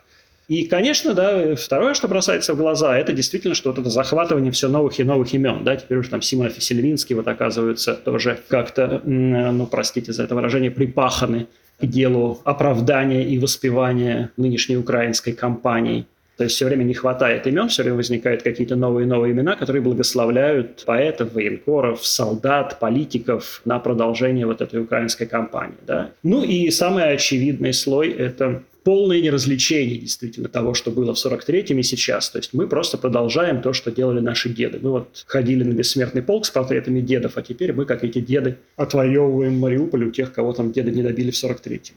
И, 0.49 0.67
конечно, 0.67 1.15
да, 1.15 1.55
второе, 1.55 1.95
что 1.95 2.09
бросается 2.09 2.55
в 2.55 2.57
глаза, 2.57 2.99
это 2.99 3.13
действительно, 3.13 3.55
что 3.55 3.71
вот 3.71 3.79
это 3.79 3.89
захватывание 3.91 4.51
все 4.51 4.69
новых 4.69 4.99
и 4.99 5.05
новых 5.05 5.33
имен. 5.33 5.65
Да, 5.65 5.77
теперь 5.77 5.99
уже 5.99 6.11
там 6.11 6.21
Симонов 6.21 6.59
и 6.59 6.61
Сильвинский 6.61 7.15
вот 7.15 7.29
оказываются 7.29 7.95
тоже 7.95 8.39
как-то, 8.49 9.01
ну, 9.05 9.67
простите 9.67 10.13
за 10.13 10.25
это 10.25 10.35
выражение, 10.35 10.71
припаханы 10.71 11.47
к 11.83 11.87
делу 11.87 12.41
оправдания 12.45 13.25
и 13.25 13.39
воспевания 13.39 14.31
нынешней 14.37 14.77
украинской 14.77 15.33
кампании. 15.33 16.07
То 16.37 16.45
есть 16.45 16.57
все 16.57 16.65
время 16.65 16.85
не 16.85 16.95
хватает 16.95 17.47
имен, 17.47 17.69
все 17.69 17.83
время 17.83 17.97
возникают 17.99 18.43
какие-то 18.43 18.75
новые 18.75 19.05
и 19.05 19.09
новые 19.09 19.33
имена, 19.33 19.55
которые 19.55 19.83
благословляют 19.83 20.85
поэтов, 20.87 21.35
военкоров, 21.35 22.07
солдат, 22.07 22.79
политиков 22.81 23.61
на 23.65 23.79
продолжение 23.79 24.47
вот 24.47 24.61
этой 24.61 24.81
украинской 24.81 25.27
кампании. 25.27 25.77
Да? 25.87 26.11
Ну 26.23 26.43
и 26.43 26.71
самый 26.71 27.13
очевидный 27.13 27.73
слой– 27.73 28.11
это 28.19 28.63
полное 28.85 29.21
неразличение 29.21 29.99
действительно 29.99 30.49
того, 30.49 30.75
что 30.75 30.91
было 30.91 31.15
в 31.15 31.25
43-м 31.25 31.79
и 31.79 31.83
сейчас. 31.83 32.31
То 32.31 32.39
есть 32.39 32.53
мы 32.53 32.67
просто 32.67 32.99
продолжаем 32.99 33.63
то, 33.63 33.73
что 33.73 33.91
делали 33.91 34.21
наши 34.21 34.49
деды. 34.49 34.79
Мы 34.83 34.91
вот 34.91 35.25
ходили 35.27 35.65
на 35.65 35.73
бессмертный 35.73 36.23
полк 36.23 36.47
с 36.47 36.51
портретами 36.51 37.01
дедов, 37.01 37.37
а 37.37 37.43
теперь 37.43 37.73
мы, 37.73 37.85
как 37.85 38.05
эти 38.05 38.21
деды, 38.21 38.59
отвоевываем 38.77 39.59
Мариуполь 39.59 40.05
у 40.05 40.11
тех, 40.11 40.33
кого 40.33 40.53
там 40.53 40.73
деды 40.73 40.91
не 40.91 41.03
добили 41.03 41.31
в 41.31 41.35
43-м. 41.35 41.95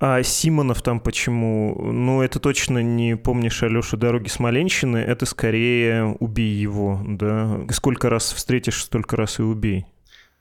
А 0.00 0.22
Симонов 0.22 0.82
там 0.82 1.00
почему? 1.00 1.90
Ну, 1.92 2.22
это 2.22 2.40
точно 2.40 2.78
не 2.82 3.16
помнишь 3.16 3.62
Алешу 3.62 3.96
дороги 3.96 4.28
Смоленщины, 4.28 4.96
это 4.98 5.26
скорее 5.26 6.16
убей 6.18 6.54
его, 6.54 7.02
да? 7.06 7.60
Сколько 7.70 8.08
раз 8.08 8.32
встретишь, 8.32 8.82
столько 8.82 9.16
раз 9.16 9.38
и 9.38 9.42
убей. 9.42 9.84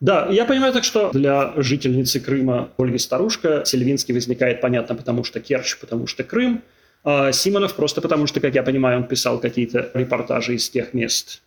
Да, 0.02 0.28
я 0.30 0.46
понимаю 0.46 0.74
так, 0.74 0.84
что 0.84 1.12
для 1.12 1.54
жительницы 1.56 2.20
Крыма 2.20 2.70
Ольги 2.78 2.98
Старушка 2.98 3.64
Сельвинский 3.66 4.14
возникает, 4.14 4.62
понятно, 4.62 4.96
потому 4.96 5.24
что 5.24 5.40
Керчь, 5.40 5.78
потому 5.80 6.06
что 6.06 6.24
Крым, 6.24 6.62
а 7.04 7.32
Симонов 7.32 7.76
просто 7.76 8.02
потому 8.02 8.28
что, 8.28 8.40
как 8.40 8.56
я 8.56 8.64
понимаю, 8.64 8.98
он 8.98 9.08
писал 9.08 9.40
какие-то 9.40 9.92
репортажи 9.94 10.56
из 10.56 10.70
тех 10.70 10.94
мест. 10.94 11.42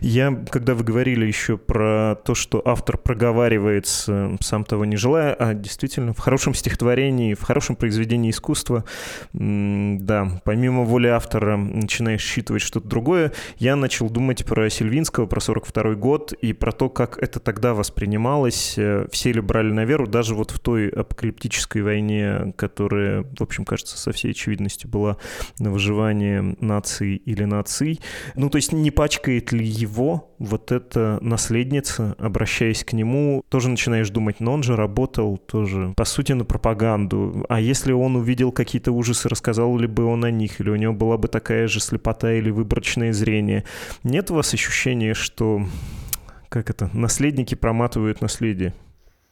Я, 0.00 0.32
когда 0.50 0.74
вы 0.74 0.84
говорили 0.84 1.26
еще 1.26 1.56
про 1.56 2.16
то, 2.24 2.34
что 2.34 2.62
автор 2.64 2.98
проговаривается, 2.98 4.36
сам 4.40 4.64
того 4.64 4.84
не 4.84 4.96
желая, 4.96 5.34
а 5.34 5.54
действительно 5.54 6.12
в 6.12 6.18
хорошем 6.18 6.54
стихотворении, 6.54 7.34
в 7.34 7.42
хорошем 7.42 7.76
произведении 7.76 8.30
искусства, 8.30 8.84
да, 9.32 10.40
помимо 10.44 10.84
воли 10.84 11.08
автора 11.08 11.56
начинаешь 11.56 12.22
считывать 12.22 12.62
что-то 12.62 12.88
другое, 12.88 13.32
я 13.58 13.76
начал 13.76 14.10
думать 14.10 14.44
про 14.44 14.68
Сильвинского, 14.70 15.26
про 15.26 15.40
42 15.40 15.94
год 15.94 16.32
и 16.32 16.52
про 16.52 16.72
то, 16.72 16.88
как 16.88 17.18
это 17.18 17.40
тогда 17.40 17.74
воспринималось. 17.74 18.74
Э, 18.76 19.06
все 19.10 19.32
ли 19.32 19.40
брали 19.40 19.72
на 19.72 19.84
веру, 19.84 20.06
даже 20.06 20.34
вот 20.34 20.50
в 20.50 20.58
той 20.58 20.88
апокалиптической 20.88 21.82
войне, 21.82 22.52
которая, 22.56 23.24
в 23.38 23.42
общем, 23.42 23.64
кажется, 23.64 23.98
со 23.98 24.12
всей 24.12 24.32
очевидностью 24.32 24.90
была 24.90 25.16
на 25.58 25.70
выживание 25.70 26.56
нации 26.60 27.16
или 27.16 27.44
наций. 27.44 28.00
Ну, 28.34 28.50
то 28.50 28.56
есть 28.56 28.72
не 28.72 28.90
пачкает 28.90 29.52
ли 29.52 29.64
его 29.72 30.34
вот 30.38 30.72
эта 30.72 31.18
наследница, 31.20 32.14
обращаясь 32.18 32.84
к 32.84 32.92
нему, 32.92 33.42
тоже 33.48 33.68
начинаешь 33.68 34.10
думать, 34.10 34.40
но 34.40 34.52
он 34.52 34.62
же 34.62 34.76
работал 34.76 35.38
тоже, 35.38 35.94
по 35.96 36.04
сути, 36.04 36.32
на 36.32 36.44
пропаганду. 36.44 37.46
А 37.48 37.60
если 37.60 37.92
он 37.92 38.16
увидел 38.16 38.52
какие-то 38.52 38.92
ужасы, 38.92 39.28
рассказал 39.28 39.76
ли 39.78 39.86
бы 39.86 40.04
он 40.04 40.24
о 40.24 40.30
них, 40.30 40.60
или 40.60 40.70
у 40.70 40.76
него 40.76 40.92
была 40.92 41.16
бы 41.16 41.28
такая 41.28 41.66
же 41.68 41.80
слепота 41.80 42.32
или 42.32 42.50
выборочное 42.50 43.12
зрение? 43.12 43.64
Нет 44.02 44.30
у 44.30 44.34
вас 44.34 44.52
ощущения, 44.54 45.14
что, 45.14 45.66
как 46.48 46.70
это, 46.70 46.90
наследники 46.92 47.54
проматывают 47.54 48.20
наследие? 48.20 48.74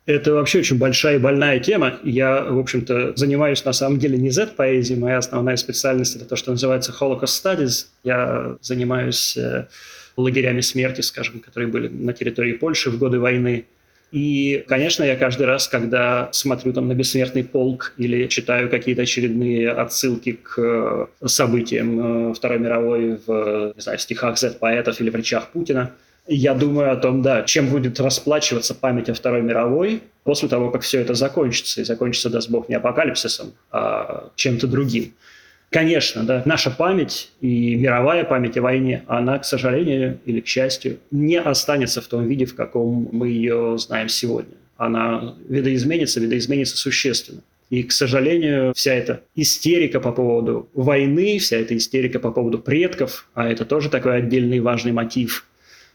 Это 0.07 0.33
вообще 0.35 0.61
очень 0.61 0.79
большая 0.79 1.17
и 1.17 1.19
больная 1.19 1.61
тема. 1.61 1.99
Я, 2.03 2.43
в 2.43 2.59
общем-то, 2.59 3.13
занимаюсь 3.17 3.65
на 3.65 3.73
самом 3.73 3.99
деле 3.99 4.17
не 4.17 4.31
Z-поэзией. 4.31 4.99
Моя 4.99 5.19
основная 5.19 5.57
специальность– 5.57 6.17
это 6.17 6.25
то, 6.25 6.37
что 6.37 6.51
называется 6.51 6.95
Holocaust 6.99 7.43
Studies. 7.43 7.87
Я 8.03 8.57
занимаюсь 8.61 9.37
э, 9.37 9.67
лагерями 10.17 10.63
смерти, 10.63 11.03
скажем, 11.03 11.41
которые 11.41 11.71
были 11.71 11.89
на 11.89 12.13
территории 12.13 12.55
Польши 12.55 12.91
в 12.91 12.99
годы 12.99 13.21
войны. 13.21 13.67
И, 14.11 14.65
конечно, 14.67 15.05
я 15.05 15.17
каждый 15.17 15.47
раз, 15.47 15.69
когда 15.69 16.31
смотрю 16.33 16.73
там 16.73 16.89
на 16.89 16.95
«Бессмертный 16.95 17.45
полк» 17.45 17.93
или 17.97 18.27
читаю 18.27 18.69
какие-то 18.69 19.03
очередные 19.03 19.71
отсылки 19.71 20.33
к 20.33 20.59
э, 20.59 21.07
событиям 21.27 22.31
э, 22.31 22.35
Второй 22.35 22.59
мировой 22.59 23.21
в, 23.25 23.73
не 23.77 23.81
знаю, 23.81 23.99
стихах 23.99 24.37
Z-поэтов 24.39 25.01
или 25.01 25.11
в 25.11 25.15
речах 25.15 25.51
Путина, 25.51 25.93
я 26.31 26.55
думаю 26.55 26.93
о 26.93 26.97
том, 26.97 27.23
да, 27.23 27.43
чем 27.43 27.69
будет 27.69 27.99
расплачиваться 27.99 28.75
память 28.75 29.09
о 29.09 29.15
Второй 29.15 29.43
мировой 29.43 30.01
после 30.23 30.49
того, 30.49 30.71
как 30.71 30.83
все 30.83 31.01
это 31.01 31.15
закончится. 31.15 31.81
И 31.81 31.85
закончится, 31.85 32.31
даст 32.31 32.49
Бог, 32.49 32.69
не 32.69 32.77
апокалипсисом, 32.77 33.53
а 33.73 34.31
чем-то 34.37 34.69
другим. 34.69 35.13
Конечно, 35.71 36.23
да, 36.23 36.43
наша 36.47 36.71
память 36.71 37.33
и 37.41 37.75
мировая 37.75 38.25
память 38.25 38.57
о 38.57 38.63
войне, 38.63 39.03
она, 39.07 39.39
к 39.39 39.45
сожалению 39.45 40.19
или 40.25 40.41
к 40.41 40.47
счастью, 40.47 40.99
не 41.11 41.39
останется 41.39 42.01
в 42.01 42.07
том 42.07 42.27
виде, 42.27 42.45
в 42.45 42.55
каком 42.55 43.09
мы 43.13 43.29
ее 43.29 43.77
знаем 43.79 44.09
сегодня. 44.09 44.55
Она 44.77 45.35
видоизменится, 45.49 46.21
видоизменится 46.21 46.77
существенно. 46.77 47.43
И, 47.71 47.85
к 47.85 47.93
сожалению, 47.93 48.73
вся 48.75 48.95
эта 48.95 49.21
истерика 49.37 50.01
по 50.01 50.11
поводу 50.11 50.69
войны, 50.75 51.39
вся 51.39 51.57
эта 51.57 51.77
истерика 51.77 52.19
по 52.19 52.33
поводу 52.33 52.59
предков, 52.59 53.29
а 53.35 53.49
это 53.49 53.65
тоже 53.65 53.91
такой 53.91 54.17
отдельный 54.17 54.59
важный 54.59 54.91
мотив, 54.91 55.47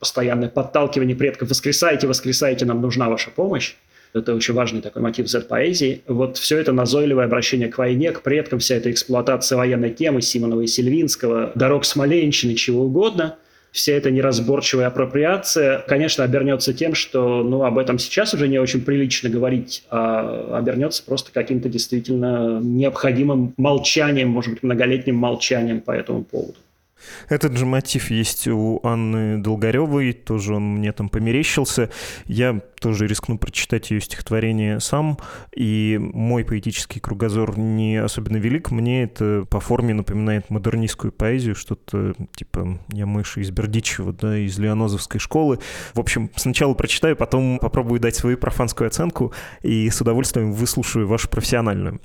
постоянное 0.05 0.49
подталкивание 0.49 1.15
предков, 1.15 1.49
воскресайте, 1.49 2.05
воскресайте, 2.05 2.63
нам 2.65 2.79
нужна 2.79 3.09
ваша 3.09 3.31
помощь, 3.31 3.73
это 4.13 4.35
очень 4.35 4.53
важный 4.53 4.81
такой 4.81 5.01
мотив 5.01 5.27
Z-поэзии. 5.27 6.03
Вот 6.07 6.37
все 6.37 6.57
это 6.59 6.71
назойливое 6.71 7.25
обращение 7.25 7.69
к 7.69 7.79
войне, 7.79 8.11
к 8.11 8.21
предкам, 8.21 8.59
вся 8.59 8.75
эта 8.75 8.91
эксплуатация 8.91 9.57
военной 9.57 9.89
темы 9.89 10.21
Симонова 10.21 10.61
и 10.61 10.67
Сильвинского, 10.67 11.51
дорог 11.55 11.85
Смоленщины, 11.85 12.53
чего 12.53 12.85
угодно– 12.85 13.37
вся 13.75 13.91
эта 13.91 14.09
неразборчивая 14.09 14.87
апроприация, 14.87 15.79
конечно, 15.79 16.23
обернется 16.23 16.73
тем, 16.73 16.95
что 16.95 17.43
ну, 17.43 17.63
об 17.63 17.77
этом 17.77 17.99
сейчас 17.99 18.33
уже 18.33 18.47
не 18.47 18.57
очень 18.57 18.79
прилично 18.79 19.29
говорить, 19.29 19.83
а 19.89 20.57
обернется 20.57 21.03
просто 21.03 21.33
каким-то 21.33 21.67
действительно 21.67 22.61
необходимым 22.61 23.53
молчанием, 23.57 24.29
может 24.29 24.53
быть, 24.53 24.63
многолетним 24.63 25.17
молчанием 25.17 25.81
по 25.81 25.91
этому 25.91 26.23
поводу. 26.23 26.55
Этот 27.29 27.57
же 27.57 27.65
мотив 27.65 28.11
есть 28.11 28.47
у 28.47 28.79
Анны 28.83 29.37
Долгоревой, 29.37 30.13
тоже 30.13 30.55
он 30.55 30.75
мне 30.75 30.91
там 30.91 31.09
померещился. 31.09 31.89
Я 32.25 32.61
тоже 32.79 33.07
рискну 33.07 33.37
прочитать 33.37 33.89
ее 33.91 34.01
стихотворение 34.01 34.79
сам, 34.79 35.17
и 35.55 35.97
мой 35.99 36.45
поэтический 36.45 36.99
кругозор 36.99 37.57
не 37.57 37.97
особенно 37.97 38.37
велик. 38.37 38.69
Мне 38.71 39.03
это 39.03 39.45
по 39.49 39.59
форме 39.59 39.93
напоминает 39.93 40.49
модернистскую 40.49 41.11
поэзию, 41.11 41.55
что-то 41.55 42.13
типа 42.35 42.79
«Я 42.91 43.05
мыши 43.05 43.41
из 43.41 43.49
Бердичева», 43.49 44.13
да, 44.13 44.37
из 44.37 44.57
Леонозовской 44.59 45.19
школы. 45.19 45.59
В 45.93 45.99
общем, 45.99 46.29
сначала 46.35 46.73
прочитаю, 46.73 47.15
потом 47.15 47.57
попробую 47.59 47.99
дать 47.99 48.15
свою 48.15 48.37
профанскую 48.37 48.87
оценку 48.87 49.33
и 49.63 49.89
с 49.89 49.99
удовольствием 50.01 50.53
выслушаю 50.53 51.07
вашу 51.07 51.29
профессиональную. 51.29 51.99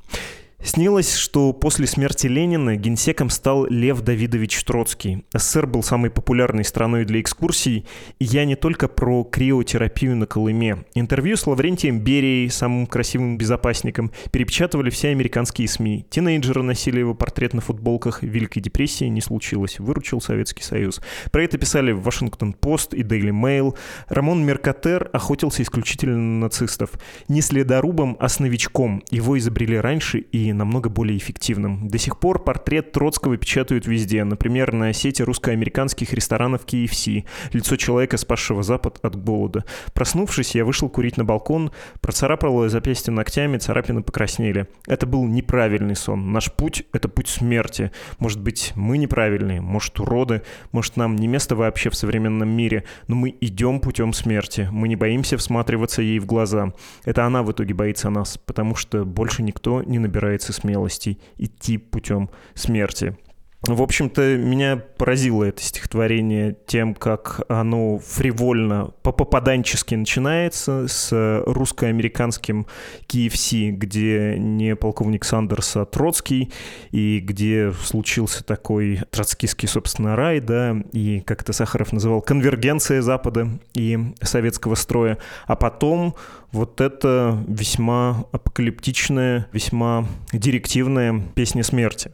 Снилось, 0.62 1.14
что 1.14 1.54
после 1.54 1.86
смерти 1.86 2.26
Ленина 2.26 2.76
генсеком 2.76 3.30
стал 3.30 3.64
Лев 3.66 4.02
Давидович 4.02 4.62
Троцкий. 4.64 5.24
СССР 5.32 5.66
был 5.66 5.82
самой 5.82 6.10
популярной 6.10 6.64
страной 6.64 7.06
для 7.06 7.22
экскурсий, 7.22 7.86
и 8.18 8.24
я 8.24 8.44
не 8.44 8.56
только 8.56 8.86
про 8.86 9.24
криотерапию 9.24 10.16
на 10.16 10.26
Колыме. 10.26 10.84
Интервью 10.94 11.38
с 11.38 11.46
Лаврентием 11.46 12.00
Берией, 12.00 12.50
самым 12.50 12.86
красивым 12.86 13.38
безопасником, 13.38 14.12
перепечатывали 14.32 14.90
все 14.90 15.08
американские 15.08 15.66
СМИ. 15.66 16.04
Тинейджеры 16.10 16.62
носили 16.62 16.98
его 16.98 17.14
портрет 17.14 17.54
на 17.54 17.62
футболках. 17.62 18.22
Великой 18.22 18.60
депрессии 18.60 19.06
не 19.06 19.22
случилось. 19.22 19.78
Выручил 19.80 20.20
Советский 20.20 20.62
Союз. 20.62 21.00
Про 21.32 21.44
это 21.44 21.56
писали 21.56 21.92
в 21.92 22.02
Вашингтон-Пост 22.02 22.92
и 22.92 23.02
Daily 23.02 23.30
Mail. 23.30 23.76
Рамон 24.08 24.44
Меркатер 24.44 25.08
охотился 25.14 25.62
исключительно 25.62 26.18
на 26.18 26.40
нацистов. 26.40 26.90
Не 27.28 27.40
следорубом, 27.40 28.18
а 28.20 28.28
с 28.28 28.40
новичком. 28.40 29.02
Его 29.10 29.38
изобрели 29.38 29.78
раньше 29.78 30.18
и 30.18 30.49
намного 30.52 30.88
более 30.88 31.16
эффективным. 31.18 31.88
До 31.88 31.98
сих 31.98 32.18
пор 32.18 32.42
портрет 32.42 32.92
Троцкого 32.92 33.36
печатают 33.36 33.86
везде, 33.86 34.24
например, 34.24 34.72
на 34.72 34.92
сети 34.92 35.22
русско-американских 35.22 36.12
ресторанов 36.12 36.64
KFC, 36.64 37.24
лицо 37.52 37.76
человека, 37.76 38.16
спасшего 38.16 38.62
Запад 38.62 38.98
от 39.02 39.16
голода. 39.16 39.64
Проснувшись, 39.94 40.54
я 40.54 40.64
вышел 40.64 40.88
курить 40.88 41.16
на 41.16 41.24
балкон, 41.24 41.70
процарапал 42.00 42.68
запястье 42.68 43.12
ногтями, 43.12 43.58
царапины 43.58 44.02
покраснели. 44.02 44.68
Это 44.86 45.06
был 45.06 45.26
неправильный 45.26 45.96
сон. 45.96 46.32
Наш 46.32 46.52
путь— 46.52 46.84
это 46.92 47.08
путь 47.08 47.28
смерти. 47.28 47.90
Может 48.18 48.40
быть, 48.40 48.72
мы 48.74 48.98
неправильные, 48.98 49.60
может, 49.60 49.98
уроды, 50.00 50.42
может, 50.72 50.96
нам 50.96 51.16
не 51.16 51.28
место 51.28 51.56
вообще 51.56 51.90
в 51.90 51.94
современном 51.94 52.48
мире, 52.48 52.84
но 53.08 53.16
мы 53.16 53.34
идем 53.40 53.80
путем 53.80 54.12
смерти. 54.12 54.68
Мы 54.70 54.88
не 54.88 54.96
боимся 54.96 55.36
всматриваться 55.36 56.02
ей 56.02 56.18
в 56.18 56.26
глаза. 56.26 56.72
Это 57.04 57.24
она 57.24 57.42
в 57.42 57.52
итоге 57.52 57.74
боится 57.74 58.10
нас, 58.10 58.38
потому 58.38 58.74
что 58.74 59.04
больше 59.04 59.42
никто 59.42 59.82
не 59.82 59.98
набирает 59.98 60.39
набирается 60.40 60.52
смелости 60.52 61.18
идти 61.38 61.78
путем 61.78 62.30
смерти. 62.54 63.16
В 63.62 63.82
общем-то, 63.82 64.38
меня 64.38 64.76
поразило 64.96 65.44
это 65.44 65.62
стихотворение 65.62 66.56
тем, 66.66 66.94
как 66.94 67.42
оно 67.48 67.98
фривольно, 67.98 68.92
по-попаданчески 69.02 69.94
начинается 69.94 70.88
с 70.88 71.42
русско-американским 71.44 72.66
KFC, 73.06 73.70
где 73.72 74.38
не 74.38 74.74
полковник 74.76 75.26
Сандерс, 75.26 75.76
а 75.76 75.84
Троцкий, 75.84 76.50
и 76.90 77.20
где 77.20 77.70
случился 77.72 78.42
такой 78.42 79.02
троцкистский, 79.10 79.68
собственно, 79.68 80.16
рай, 80.16 80.40
да, 80.40 80.76
и, 80.92 81.20
как 81.20 81.42
это 81.42 81.52
Сахаров 81.52 81.92
называл, 81.92 82.22
конвергенция 82.22 83.02
Запада 83.02 83.46
и 83.74 83.98
советского 84.22 84.74
строя. 84.74 85.18
А 85.46 85.54
потом 85.54 86.14
вот 86.50 86.80
это 86.80 87.38
весьма 87.46 88.24
апокалиптичная, 88.32 89.48
весьма 89.52 90.06
директивная 90.32 91.22
песня 91.34 91.62
смерти. 91.62 92.12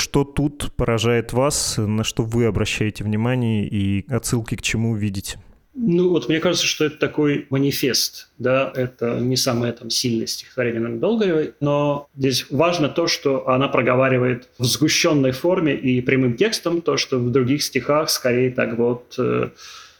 Что 0.00 0.24
тут 0.24 0.72
поражает 0.76 1.34
вас, 1.34 1.74
на 1.76 2.04
что 2.04 2.22
вы 2.22 2.46
обращаете 2.46 3.04
внимание 3.04 3.68
и 3.68 4.10
отсылки 4.10 4.54
к 4.54 4.62
чему 4.62 4.96
видите? 4.96 5.38
Ну, 5.74 6.08
вот 6.08 6.26
мне 6.30 6.40
кажется, 6.40 6.66
что 6.66 6.86
это 6.86 6.96
такой 6.96 7.46
манифест, 7.50 8.30
да, 8.38 8.72
это 8.74 9.20
не 9.20 9.36
самое 9.36 9.74
там 9.74 9.90
сильное 9.90 10.26
стихотворение 10.26 10.80
наверное, 10.80 11.00
Долгоревой, 11.00 11.52
но 11.60 12.08
здесь 12.16 12.46
важно 12.50 12.88
то, 12.88 13.08
что 13.08 13.46
она 13.46 13.68
проговаривает 13.68 14.48
в 14.56 14.64
сгущенной 14.64 15.32
форме 15.32 15.76
и 15.76 16.00
прямым 16.00 16.34
текстом, 16.34 16.80
то, 16.80 16.96
что 16.96 17.18
в 17.18 17.30
других 17.30 17.62
стихах 17.62 18.08
скорее 18.08 18.50
так 18.50 18.78
вот 18.78 19.14
э, 19.18 19.50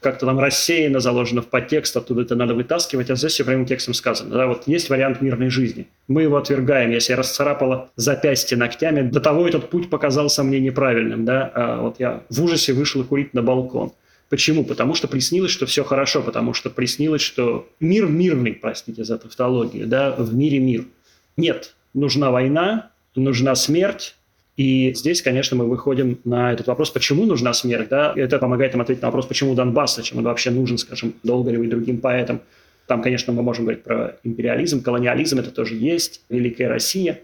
как-то 0.01 0.27
там 0.27 0.39
рассеяно 0.41 1.01
заложено 1.01 1.43
в 1.43 1.47
подтекст, 1.47 1.97
оттуда 1.97 2.23
это 2.23 2.35
надо 2.35 2.55
вытаскивать, 2.55 3.11
а 3.11 3.17
здесь 3.17 3.33
все 3.33 3.45
прямым 3.45 3.67
текстом 3.67 3.95
сказано. 3.95 4.35
Да, 4.35 4.47
вот 4.47 4.63
есть 4.67 4.89
вариант 4.89 5.21
мирной 5.21 5.51
жизни. 5.51 5.87
Мы 6.09 6.23
его 6.23 6.37
отвергаем. 6.37 6.91
Если 6.91 7.13
я 7.13 7.17
расцарапала 7.17 7.91
запястье 7.97 8.57
ногтями, 8.57 9.03
до 9.03 9.21
того 9.21 9.47
этот 9.47 9.71
путь 9.71 9.91
показался 9.91 10.43
мне 10.43 10.61
неправильным. 10.61 11.25
Да? 11.25 11.51
А 11.55 11.83
вот 11.83 12.01
я 12.01 12.23
в 12.31 12.43
ужасе 12.43 12.73
вышел 12.73 13.05
курить 13.05 13.35
на 13.35 13.43
балкон. 13.43 13.93
Почему? 14.31 14.65
Потому 14.65 14.95
что 14.95 15.09
приснилось, 15.09 15.51
что 15.51 15.67
все 15.67 15.83
хорошо, 15.83 16.23
потому 16.23 16.55
что 16.55 16.71
приснилось, 16.71 17.21
что 17.21 17.69
мир 17.81 18.07
мирный, 18.07 18.53
простите 18.53 19.03
за 19.05 19.19
тавтологию, 19.19 19.89
да, 19.89 20.13
в 20.13 20.35
мире 20.35 20.61
мир. 20.61 20.85
Нет, 21.37 21.75
нужна 21.95 22.31
война, 22.31 22.91
нужна 23.17 23.57
смерть, 23.57 24.15
и 24.61 24.92
здесь, 24.92 25.23
конечно, 25.23 25.57
мы 25.57 25.66
выходим 25.66 26.18
на 26.25 26.53
этот 26.53 26.66
вопрос, 26.66 26.90
почему 26.90 27.25
нужна 27.25 27.55
смерть. 27.55 27.88
Да? 27.88 28.12
Это 28.14 28.38
помогает 28.38 28.75
нам 28.75 28.83
ответить 28.83 29.01
на 29.01 29.09
вопрос, 29.09 29.25
почему 29.25 29.55
Донбасс, 29.55 29.96
зачем 29.96 30.18
он 30.18 30.25
вообще 30.25 30.51
нужен, 30.51 30.77
скажем, 30.77 31.14
Долгореву 31.23 31.62
и 31.62 31.66
другим 31.66 31.96
поэтам. 31.96 32.42
Там, 32.87 33.01
конечно, 33.01 33.33
мы 33.33 33.40
можем 33.40 33.64
говорить 33.64 33.85
про 33.85 34.18
империализм, 34.23 34.83
колониализм, 34.83 35.38
это 35.38 35.51
тоже 35.51 35.77
есть, 35.77 36.20
Великая 36.29 36.68
Россия. 36.68 37.20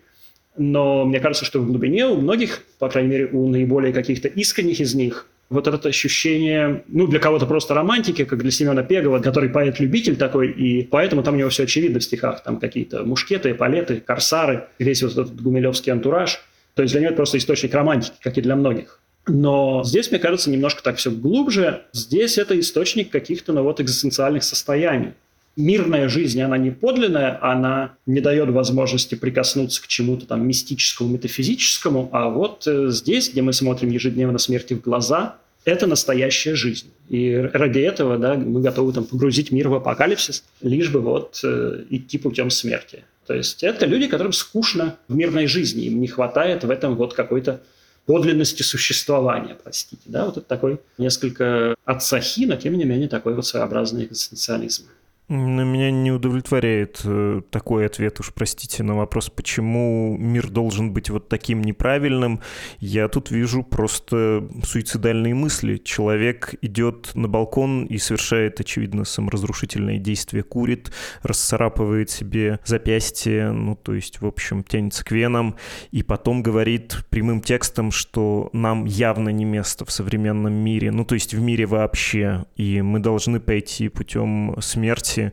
Но 0.56 1.04
мне 1.04 1.20
кажется, 1.20 1.44
что 1.44 1.60
в 1.60 1.66
глубине 1.66 2.06
у 2.06 2.16
многих, 2.16 2.62
по 2.78 2.88
крайней 2.88 3.10
мере, 3.10 3.26
у 3.26 3.46
наиболее 3.50 3.92
каких-то 3.92 4.28
искренних 4.28 4.80
из 4.80 4.94
них, 4.94 5.28
вот 5.50 5.68
это 5.68 5.90
ощущение, 5.90 6.84
ну, 6.88 7.06
для 7.06 7.18
кого-то 7.18 7.44
просто 7.44 7.74
романтики, 7.74 8.24
как 8.24 8.38
для 8.38 8.50
Семена 8.50 8.82
Пегова, 8.82 9.18
который 9.18 9.50
поэт-любитель 9.50 10.16
такой, 10.16 10.52
и 10.52 10.84
поэтому 10.84 11.22
там 11.22 11.34
у 11.34 11.36
него 11.36 11.50
все 11.50 11.64
очевидно 11.64 11.98
в 11.98 12.02
стихах. 12.02 12.42
Там 12.42 12.58
какие-то 12.58 13.04
мушкеты, 13.04 13.52
палеты, 13.52 14.00
корсары, 14.00 14.68
весь 14.78 15.02
вот 15.02 15.12
этот 15.12 15.38
гумилевский 15.38 15.92
антураж– 15.92 16.40
то 16.76 16.82
есть 16.82 16.92
для 16.92 17.00
него 17.00 17.08
это 17.08 17.16
просто 17.16 17.38
источник 17.38 17.72
романтики, 17.72 18.16
как 18.20 18.36
и 18.36 18.42
для 18.42 18.54
многих. 18.54 19.00
Но 19.26 19.82
здесь, 19.82 20.10
мне 20.10 20.20
кажется, 20.20 20.50
немножко 20.50 20.82
так 20.82 20.98
все 20.98 21.10
глубже. 21.10 21.84
Здесь 21.92 22.36
это 22.36 22.58
источник 22.60 23.10
каких-то 23.10 23.54
ну, 23.54 23.62
вот, 23.62 23.80
экзистенциальных 23.80 24.44
состояний. 24.44 25.12
Мирная 25.56 26.08
жизнь, 26.10 26.40
она 26.42 26.58
не 26.58 26.70
подлинная, 26.70 27.38
она 27.42 27.94
не 28.04 28.20
дает 28.20 28.50
возможности 28.50 29.14
прикоснуться 29.14 29.82
к 29.82 29.86
чему-то 29.86 30.26
там 30.26 30.46
мистическому, 30.46 31.14
метафизическому, 31.14 32.10
а 32.12 32.28
вот 32.28 32.66
э, 32.66 32.90
здесь, 32.90 33.30
где 33.30 33.40
мы 33.40 33.54
смотрим 33.54 33.88
ежедневно 33.88 34.36
смерти 34.36 34.74
в 34.74 34.82
глаза, 34.82 35.36
это 35.64 35.86
настоящая 35.86 36.56
жизнь. 36.56 36.92
И 37.08 37.34
ради 37.54 37.78
этого 37.78 38.18
да, 38.18 38.34
мы 38.34 38.60
готовы 38.60 38.92
там, 38.92 39.04
погрузить 39.04 39.50
мир 39.50 39.70
в 39.70 39.74
апокалипсис, 39.74 40.44
лишь 40.60 40.90
бы 40.90 41.00
вот 41.00 41.40
э, 41.42 41.84
идти 41.88 42.18
путем 42.18 42.50
смерти. 42.50 43.04
То 43.26 43.34
есть 43.34 43.62
это 43.62 43.86
люди, 43.86 44.06
которым 44.06 44.32
скучно 44.32 44.96
в 45.08 45.16
мирной 45.16 45.46
жизни, 45.46 45.84
им 45.84 46.00
не 46.00 46.06
хватает 46.06 46.64
в 46.64 46.70
этом 46.70 46.94
вот 46.94 47.14
какой-то 47.14 47.60
подлинности 48.06 48.62
существования, 48.62 49.56
простите. 49.62 50.02
Да? 50.06 50.26
Вот 50.26 50.36
это 50.36 50.46
такой 50.46 50.80
несколько 50.96 51.74
отцахи, 51.84 52.44
но 52.46 52.56
тем 52.56 52.78
не 52.78 52.84
менее 52.84 53.08
такой 53.08 53.34
вот 53.34 53.46
своеобразный 53.46 54.04
экзистенциализм. 54.04 54.84
На 55.28 55.62
меня 55.62 55.90
не 55.90 56.12
удовлетворяет 56.12 57.00
э, 57.04 57.40
такой 57.50 57.86
ответ, 57.86 58.20
уж 58.20 58.32
простите, 58.32 58.84
на 58.84 58.94
вопрос, 58.94 59.28
почему 59.28 60.16
мир 60.16 60.48
должен 60.48 60.92
быть 60.92 61.10
вот 61.10 61.28
таким 61.28 61.62
неправильным. 61.62 62.40
Я 62.78 63.08
тут 63.08 63.32
вижу 63.32 63.64
просто 63.64 64.48
суицидальные 64.62 65.34
мысли. 65.34 65.78
Человек 65.78 66.54
идет 66.62 67.10
на 67.14 67.26
балкон 67.26 67.86
и 67.86 67.98
совершает, 67.98 68.60
очевидно, 68.60 69.04
саморазрушительное 69.04 69.98
действие, 69.98 70.44
курит, 70.44 70.92
расцарапывает 71.24 72.08
себе 72.08 72.60
запястье, 72.64 73.50
ну, 73.50 73.74
то 73.74 73.94
есть, 73.94 74.20
в 74.20 74.26
общем, 74.26 74.62
тянется 74.62 75.04
к 75.04 75.10
венам, 75.10 75.56
и 75.90 76.04
потом 76.04 76.40
говорит 76.40 77.04
прямым 77.10 77.40
текстом, 77.40 77.90
что 77.90 78.48
нам 78.52 78.84
явно 78.84 79.30
не 79.30 79.44
место 79.44 79.84
в 79.84 79.90
современном 79.90 80.52
мире, 80.52 80.92
ну, 80.92 81.04
то 81.04 81.16
есть 81.16 81.34
в 81.34 81.40
мире 81.40 81.66
вообще, 81.66 82.44
и 82.54 82.80
мы 82.80 83.00
должны 83.00 83.40
пойти 83.40 83.88
путем 83.88 84.54
смерти, 84.60 85.15
смерти, 85.16 85.32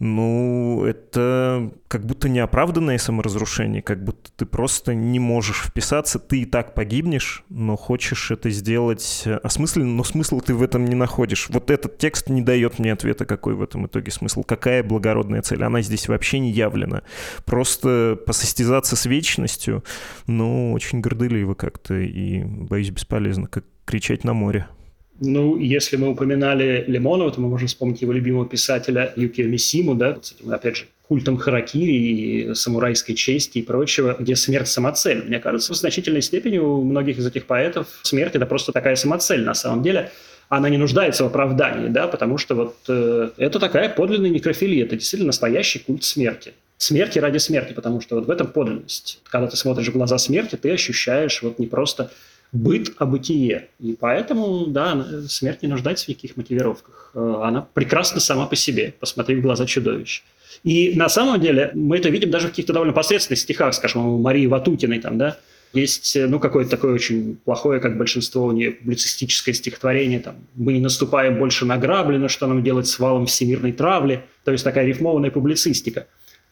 ну, 0.00 0.84
это 0.84 1.72
как 1.88 2.06
будто 2.06 2.28
неоправданное 2.28 2.98
саморазрушение, 2.98 3.82
как 3.82 4.04
будто 4.04 4.30
ты 4.36 4.46
просто 4.46 4.94
не 4.94 5.18
можешь 5.18 5.64
вписаться, 5.64 6.20
ты 6.20 6.42
и 6.42 6.44
так 6.44 6.74
погибнешь, 6.74 7.42
но 7.48 7.76
хочешь 7.76 8.30
это 8.30 8.48
сделать 8.50 9.24
осмысленно, 9.42 9.96
но 9.96 10.04
смысл 10.04 10.40
ты 10.40 10.54
в 10.54 10.62
этом 10.62 10.84
не 10.84 10.94
находишь. 10.94 11.48
Вот 11.48 11.72
этот 11.72 11.98
текст 11.98 12.30
не 12.30 12.42
дает 12.42 12.78
мне 12.78 12.92
ответа, 12.92 13.24
какой 13.24 13.54
в 13.54 13.62
этом 13.62 13.86
итоге 13.86 14.12
смысл, 14.12 14.44
какая 14.44 14.84
благородная 14.84 15.42
цель. 15.42 15.64
Она 15.64 15.82
здесь 15.82 16.06
вообще 16.06 16.38
не 16.38 16.52
явлена. 16.52 17.02
Просто 17.44 18.16
посостязаться 18.24 18.94
с 18.94 19.04
вечностью, 19.04 19.82
ну, 20.28 20.72
очень 20.74 21.00
гордыливо 21.00 21.54
как-то 21.54 21.94
и, 21.94 22.44
боюсь, 22.44 22.90
бесполезно, 22.90 23.48
как 23.48 23.64
кричать 23.84 24.22
на 24.22 24.32
море. 24.32 24.68
Ну, 25.20 25.58
если 25.58 25.96
мы 25.96 26.10
упоминали 26.10 26.84
Лимонова, 26.86 27.32
то 27.32 27.40
мы 27.40 27.48
можем 27.48 27.66
вспомнить 27.66 28.02
его 28.02 28.12
любимого 28.12 28.46
писателя 28.46 29.12
Юкио 29.16 29.46
Мисиму, 29.46 29.94
да, 29.94 30.16
с 30.22 30.32
этим, 30.32 30.52
опять 30.52 30.76
же, 30.76 30.84
культом 31.08 31.38
харакири 31.38 31.92
и 31.92 32.54
самурайской 32.54 33.14
чести 33.14 33.58
и 33.58 33.62
прочего, 33.62 34.14
где 34.18 34.36
смерть 34.36 34.68
самоцель. 34.68 35.24
Мне 35.24 35.40
кажется, 35.40 35.72
в 35.72 35.76
значительной 35.76 36.22
степени 36.22 36.58
у 36.58 36.82
многих 36.84 37.18
из 37.18 37.26
этих 37.26 37.46
поэтов 37.46 37.88
смерть– 38.02 38.32
это 38.34 38.46
просто 38.46 38.72
такая 38.72 38.94
самоцель 38.94 39.42
на 39.42 39.54
самом 39.54 39.82
деле. 39.82 40.12
Она 40.48 40.68
не 40.68 40.76
нуждается 40.76 41.24
в 41.24 41.26
оправдании, 41.26 41.88
да, 41.88 42.06
потому 42.06 42.38
что 42.38 42.54
вот 42.54 42.76
э, 42.88 43.30
это 43.36 43.58
такая 43.58 43.88
подлинная 43.88 44.30
некрофилия, 44.30 44.84
это 44.84 44.96
действительно 44.96 45.28
настоящий 45.28 45.78
культ 45.78 46.04
смерти. 46.04 46.52
Смерти 46.78 47.18
ради 47.18 47.38
смерти, 47.38 47.72
потому 47.72 48.00
что 48.00 48.16
вот 48.16 48.26
в 48.26 48.30
этом 48.30 48.46
подлинность. 48.46 49.20
Когда 49.28 49.48
ты 49.48 49.56
смотришь 49.56 49.88
в 49.88 49.92
глаза 49.92 50.16
смерти, 50.16 50.56
ты 50.56 50.70
ощущаешь 50.70 51.42
вот 51.42 51.58
не 51.58 51.66
просто 51.66 52.10
быт, 52.52 52.94
а 52.98 53.06
бытие. 53.06 53.68
И 53.78 53.96
поэтому, 53.98 54.66
да, 54.66 55.06
смерть 55.28 55.62
не 55.62 55.68
нуждается 55.68 56.06
в 56.06 56.08
никаких 56.08 56.36
мотивировках. 56.36 57.12
Э, 57.14 57.42
она 57.44 57.66
прекрасна 57.74 58.20
сама 58.20 58.46
по 58.46 58.56
себе. 58.56 58.94
Посмотри 58.98 59.36
в 59.36 59.42
глаза 59.42 59.66
чудовищ. 59.66 60.22
И 60.64 60.94
на 60.96 61.08
самом 61.08 61.40
деле 61.40 61.70
мы 61.74 61.98
это 61.98 62.08
видим 62.08 62.30
даже 62.30 62.48
в 62.48 62.50
каких-то 62.50 62.72
довольно 62.72 62.92
посредственных 62.92 63.38
стихах, 63.38 63.74
скажем, 63.74 64.06
у 64.06 64.18
Марии 64.18 64.46
Ватутиной, 64.46 64.98
там, 64.98 65.18
да, 65.18 65.38
есть, 65.74 66.16
э, 66.16 66.26
ну, 66.26 66.40
какое-то 66.40 66.70
такое 66.70 66.94
очень 66.94 67.38
плохое, 67.44 67.80
как 67.80 67.98
большинство 67.98 68.46
у 68.46 68.52
нее, 68.52 68.72
публицистическое 68.72 69.54
стихотворение, 69.54 70.20
там, 70.20 70.36
«Мы 70.54 70.72
не 70.72 70.80
наступаем 70.80 71.38
больше 71.38 71.66
на 71.66 71.76
грабли, 71.76 72.16
но 72.16 72.28
что 72.28 72.46
нам 72.46 72.62
делать 72.62 72.86
с 72.86 72.98
валом 72.98 73.26
всемирной 73.26 73.72
травли?» 73.72 74.24
То 74.44 74.52
есть 74.52 74.64
такая 74.64 74.86
рифмованная 74.86 75.30
публицистика. 75.30 76.06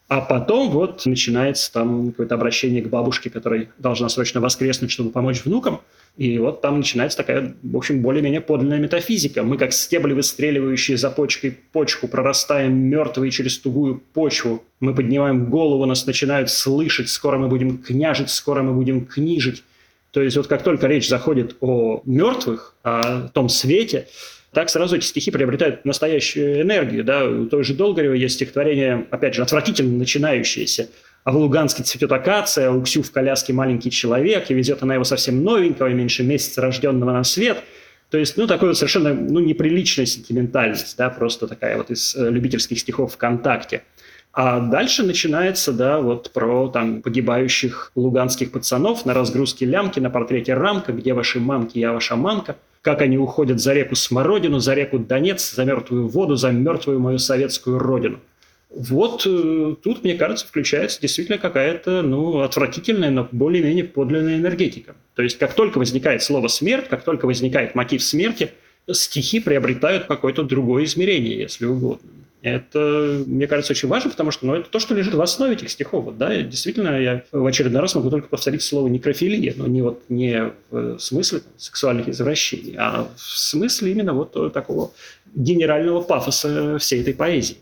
А 0.09 0.21
потом 0.21 0.71
вот 0.71 1.05
начинается 1.05 1.73
там 1.73 2.11
какое-то 2.11 2.37
обращение 2.37 2.81
к 2.81 2.89
бабушке, 2.89 3.29
которая 3.29 3.69
должна 3.79 4.09
срочно 4.09 4.41
воскреснуть, 4.41 4.93
чтобы 4.93 5.11
помочь 5.11 5.45
внукам. 5.45 5.81
И 6.17 6.39
вот 6.39 6.63
там 6.63 6.79
начинается 6.79 7.19
такая, 7.19 7.57
в 7.63 7.77
общем, 7.77 8.01
более-менее 8.03 8.41
подлинная 8.41 8.79
метафизика. 8.79 9.43
Мы, 9.43 9.59
как 9.59 9.73
стебли, 9.73 10.13
выстреливающие 10.15 10.97
за 10.97 11.11
почкой 11.11 11.59
почку, 11.73 12.09
прорастаем 12.09 12.75
мертвые 12.75 13.31
через 13.31 13.59
тугую 13.59 14.01
почву. 14.15 14.63
Мы 14.81 14.95
поднимаем 14.95 15.51
голову, 15.51 15.85
нас 15.87 16.07
начинают 16.07 16.51
слышать. 16.51 17.09
Скоро 17.09 17.37
мы 17.37 17.49
будем 17.49 17.79
княжить, 17.79 18.31
скоро 18.31 18.63
мы 18.63 18.73
будем 18.73 19.05
книжить. 19.05 19.65
То 20.13 20.23
есть 20.23 20.37
вот 20.37 20.47
как 20.47 20.63
только 20.63 20.87
речь 20.87 21.09
заходит 21.09 21.57
о 21.61 22.01
мертвых, 22.07 22.75
о 22.83 23.29
том 23.29 23.49
свете, 23.49 24.07
так 24.57 24.71
сразу 24.71 24.97
эти 24.97 25.05
стихи 25.05 25.31
приобретают 25.31 25.85
настоящую 25.85 26.63
энергию. 26.63 27.05
Да? 27.05 27.27
У 27.27 27.45
той 27.45 27.63
же 27.63 27.75
Долгоревой 27.75 28.19
есть 28.19 28.37
стихотворение, 28.37 29.07
опять 29.11 29.35
же, 29.35 29.43
отвратительно 29.43 29.99
начинающееся. 29.99 30.89
А 31.25 31.33
в 31.33 31.37
Луганске 31.37 31.83
цветет 31.83 32.11
акация, 32.11 32.71
у 32.71 32.81
Ксю 32.81 33.03
в 33.03 33.13
коляске 33.13 33.53
маленький 33.53 33.91
человек, 33.91 34.51
и 34.51 34.55
везет 34.55 34.83
она 34.83 34.95
его 34.95 35.05
совсем 35.05 35.45
новенького, 35.45 35.89
меньше 35.89 36.23
месяца 36.23 36.63
рожденного 36.63 37.13
на 37.13 37.23
свет. 37.23 37.59
То 38.09 38.17
есть, 38.17 38.39
ну, 38.39 38.47
такой 38.47 38.69
вот 38.69 38.79
совершенно, 38.79 39.13
ну, 39.13 39.41
неприличная 39.41 40.07
сентиментальность, 40.07 40.97
да, 40.97 41.11
просто 41.11 41.49
такая 41.49 41.77
вот 41.77 41.91
из 41.91 42.17
э, 42.17 42.31
любительских 42.31 42.81
стихов 42.81 43.13
ВКонтакте. 43.13 43.83
А 44.37 44.61
дальше 44.61 45.03
начинается, 45.03 45.73
да, 45.73 46.01
вот 46.01 46.31
про 46.33 46.69
там 46.69 47.03
погибающих 47.03 47.91
луганских 47.97 48.53
пацанов 48.53 49.05
на 49.07 49.15
разгрузке 49.15 49.67
лямки, 49.67 49.99
на 49.99 50.11
портрете 50.11 50.55
рамка, 50.55 50.93
где 50.93 51.15
ваши 51.15 51.41
мамки, 51.41 51.79
я 51.79 51.93
ваша 51.93 52.15
мамка– 52.15 52.57
как 52.87 53.03
они 53.03 53.19
уходят 53.19 53.59
за 53.59 53.75
реку 53.75 53.97
Смородину, 53.97 54.61
за 54.61 54.75
реку 54.75 55.01
Донец, 55.01 55.53
за 55.57 55.65
мертвую 55.65 56.07
воду, 56.07 56.37
за 56.37 56.53
мертвую 56.53 57.01
мою 57.01 57.19
советскую 57.19 57.81
родину. 57.81 58.21
Вот 58.71 59.27
э, 59.27 59.75
тут, 59.83 60.05
мне 60.05 60.15
кажется, 60.15 60.47
включается 60.47 61.01
действительно 61.01 61.39
какая-то 61.39 62.03
ну, 62.03 62.43
отвратительная, 62.43 63.11
но 63.11 63.27
более-менее 63.33 63.83
подлинная 63.83 64.37
энергетика. 64.37 64.95
То 65.17 65.23
есть 65.25 65.37
как 65.37 65.55
только 65.55 65.79
возникает 65.79 66.23
слово 66.23 66.47
«смерть», 66.47 66.87
как 66.89 67.03
только 67.03 67.27
возникает 67.27 67.75
мотив 67.75 68.05
смерти, 68.05 68.53
стихи 68.93 69.41
приобретают 69.41 70.05
какое-то 70.05 70.45
другое 70.45 70.85
измерение, 70.85 71.41
если 71.41 71.67
угодно. 71.67 72.09
Это, 72.43 73.23
мне 73.27 73.47
кажется, 73.47 73.73
очень 73.73 73.89
важно, 73.89 74.11
потому 74.11 74.31
что 74.31 74.47
ну, 74.47 74.55
это 74.55 74.71
то, 74.71 74.79
что 74.79 74.95
лежит 74.95 75.15
в 75.15 75.21
основе 75.21 75.55
этих 75.55 75.71
стихов. 75.71 76.05
Вот, 76.05 76.19
да? 76.19 76.43
действительно, 76.43 77.01
я 77.01 77.23
в 77.33 77.45
очередной 77.45 77.81
раз 77.81 77.95
могу 77.95 78.11
только 78.11 78.29
повторить 78.29 78.63
слово 78.63 78.89
некрофилия, 78.89 79.55
но 79.57 79.67
не, 79.67 79.83
вот, 79.83 80.03
не 80.09 80.53
в 80.71 80.99
смысле 80.99 81.41
там, 81.41 81.53
сексуальных 81.57 82.09
извращений, 82.09 82.77
а 82.79 83.09
в 83.17 83.21
смысле 83.21 83.93
именно 83.93 84.13
вот 84.13 84.53
такого 84.53 84.93
генерального 85.35 86.03
пафоса 86.03 86.79
всей 86.79 87.01
этой 87.03 87.15
поэзии. 87.15 87.59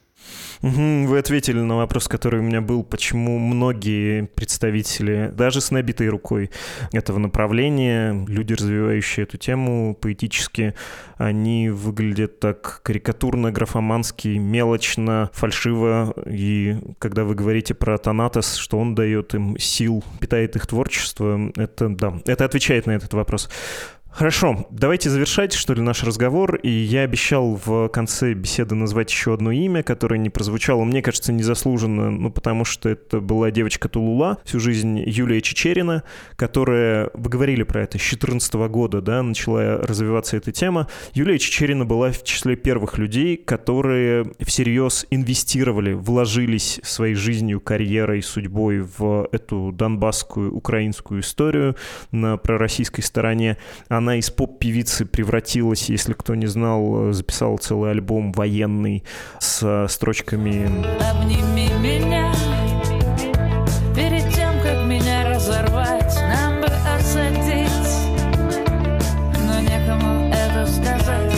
Вы 0.64 1.18
ответили 1.18 1.60
на 1.60 1.76
вопрос, 1.76 2.08
который 2.08 2.40
у 2.40 2.42
меня 2.42 2.62
был, 2.62 2.84
почему 2.84 3.38
многие 3.38 4.22
представители, 4.34 5.30
даже 5.34 5.60
с 5.60 5.70
набитой 5.70 6.08
рукой 6.08 6.50
этого 6.90 7.18
направления, 7.18 8.24
люди, 8.26 8.54
развивающие 8.54 9.24
эту 9.24 9.36
тему 9.36 9.94
поэтически, 10.00 10.72
они 11.18 11.68
выглядят 11.68 12.40
так 12.40 12.80
карикатурно, 12.82 13.52
графомански, 13.52 14.28
мелочно, 14.28 15.28
фальшиво. 15.34 16.14
И 16.24 16.78
когда 16.98 17.24
вы 17.24 17.34
говорите 17.34 17.74
про 17.74 17.98
Танатос, 17.98 18.56
что 18.56 18.78
он 18.78 18.94
дает 18.94 19.34
им 19.34 19.58
сил, 19.58 20.02
питает 20.18 20.56
их 20.56 20.66
творчество, 20.66 21.52
это, 21.56 21.90
да, 21.90 22.14
это 22.24 22.46
отвечает 22.46 22.86
на 22.86 22.92
этот 22.92 23.12
вопрос. 23.12 23.50
Хорошо, 24.14 24.68
давайте 24.70 25.10
завершать, 25.10 25.52
что 25.54 25.74
ли, 25.74 25.82
наш 25.82 26.04
разговор. 26.04 26.54
И 26.54 26.70
я 26.70 27.00
обещал 27.00 27.60
в 27.64 27.88
конце 27.88 28.34
беседы 28.34 28.76
назвать 28.76 29.10
еще 29.10 29.34
одно 29.34 29.50
имя, 29.50 29.82
которое 29.82 30.18
не 30.18 30.30
прозвучало, 30.30 30.84
мне 30.84 31.02
кажется, 31.02 31.32
незаслуженно, 31.32 32.12
ну, 32.12 32.30
потому 32.30 32.64
что 32.64 32.88
это 32.88 33.18
была 33.18 33.50
девочка 33.50 33.88
Тулула, 33.88 34.38
всю 34.44 34.60
жизнь 34.60 35.02
Юлия 35.04 35.40
Чечерина, 35.40 36.04
которая, 36.36 37.10
вы 37.14 37.28
говорили 37.28 37.64
про 37.64 37.82
это, 37.82 37.98
с 37.98 38.02
2014 38.02 38.54
года, 38.54 39.00
да, 39.00 39.20
начала 39.20 39.78
развиваться 39.78 40.36
эта 40.36 40.52
тема. 40.52 40.86
Юлия 41.14 41.36
Чечерина 41.40 41.84
была 41.84 42.12
в 42.12 42.22
числе 42.22 42.54
первых 42.54 42.98
людей, 42.98 43.36
которые 43.36 44.30
всерьез 44.38 45.06
инвестировали, 45.10 45.92
вложились 45.92 46.78
своей 46.84 47.16
жизнью, 47.16 47.60
карьерой, 47.60 48.22
судьбой 48.22 48.78
в 48.78 49.28
эту 49.32 49.72
донбасскую, 49.72 50.54
украинскую 50.54 51.20
историю 51.20 51.74
на 52.12 52.36
пророссийской 52.36 53.02
стороне. 53.02 53.56
Она 53.88 54.03
она 54.04 54.16
из 54.16 54.28
поп-певицы 54.30 55.06
превратилась, 55.06 55.88
если 55.88 56.12
кто 56.12 56.34
не 56.34 56.46
знал, 56.46 57.12
записала 57.12 57.56
целый 57.56 57.90
альбом 57.90 58.32
военный 58.32 59.02
с 59.40 59.86
строчками. 59.88 60.66
«Обними 61.10 61.70
меня, 61.80 62.30
перед 63.96 64.30
тем, 64.34 64.52
как 64.62 64.84
меня 64.86 65.30
разорвать, 65.30 66.14
нам 66.20 66.60
бы 66.60 66.66
осадить, 66.66 67.70
но 69.46 69.60
некому 69.60 70.30
это 70.30 70.66
сказать». 70.66 71.32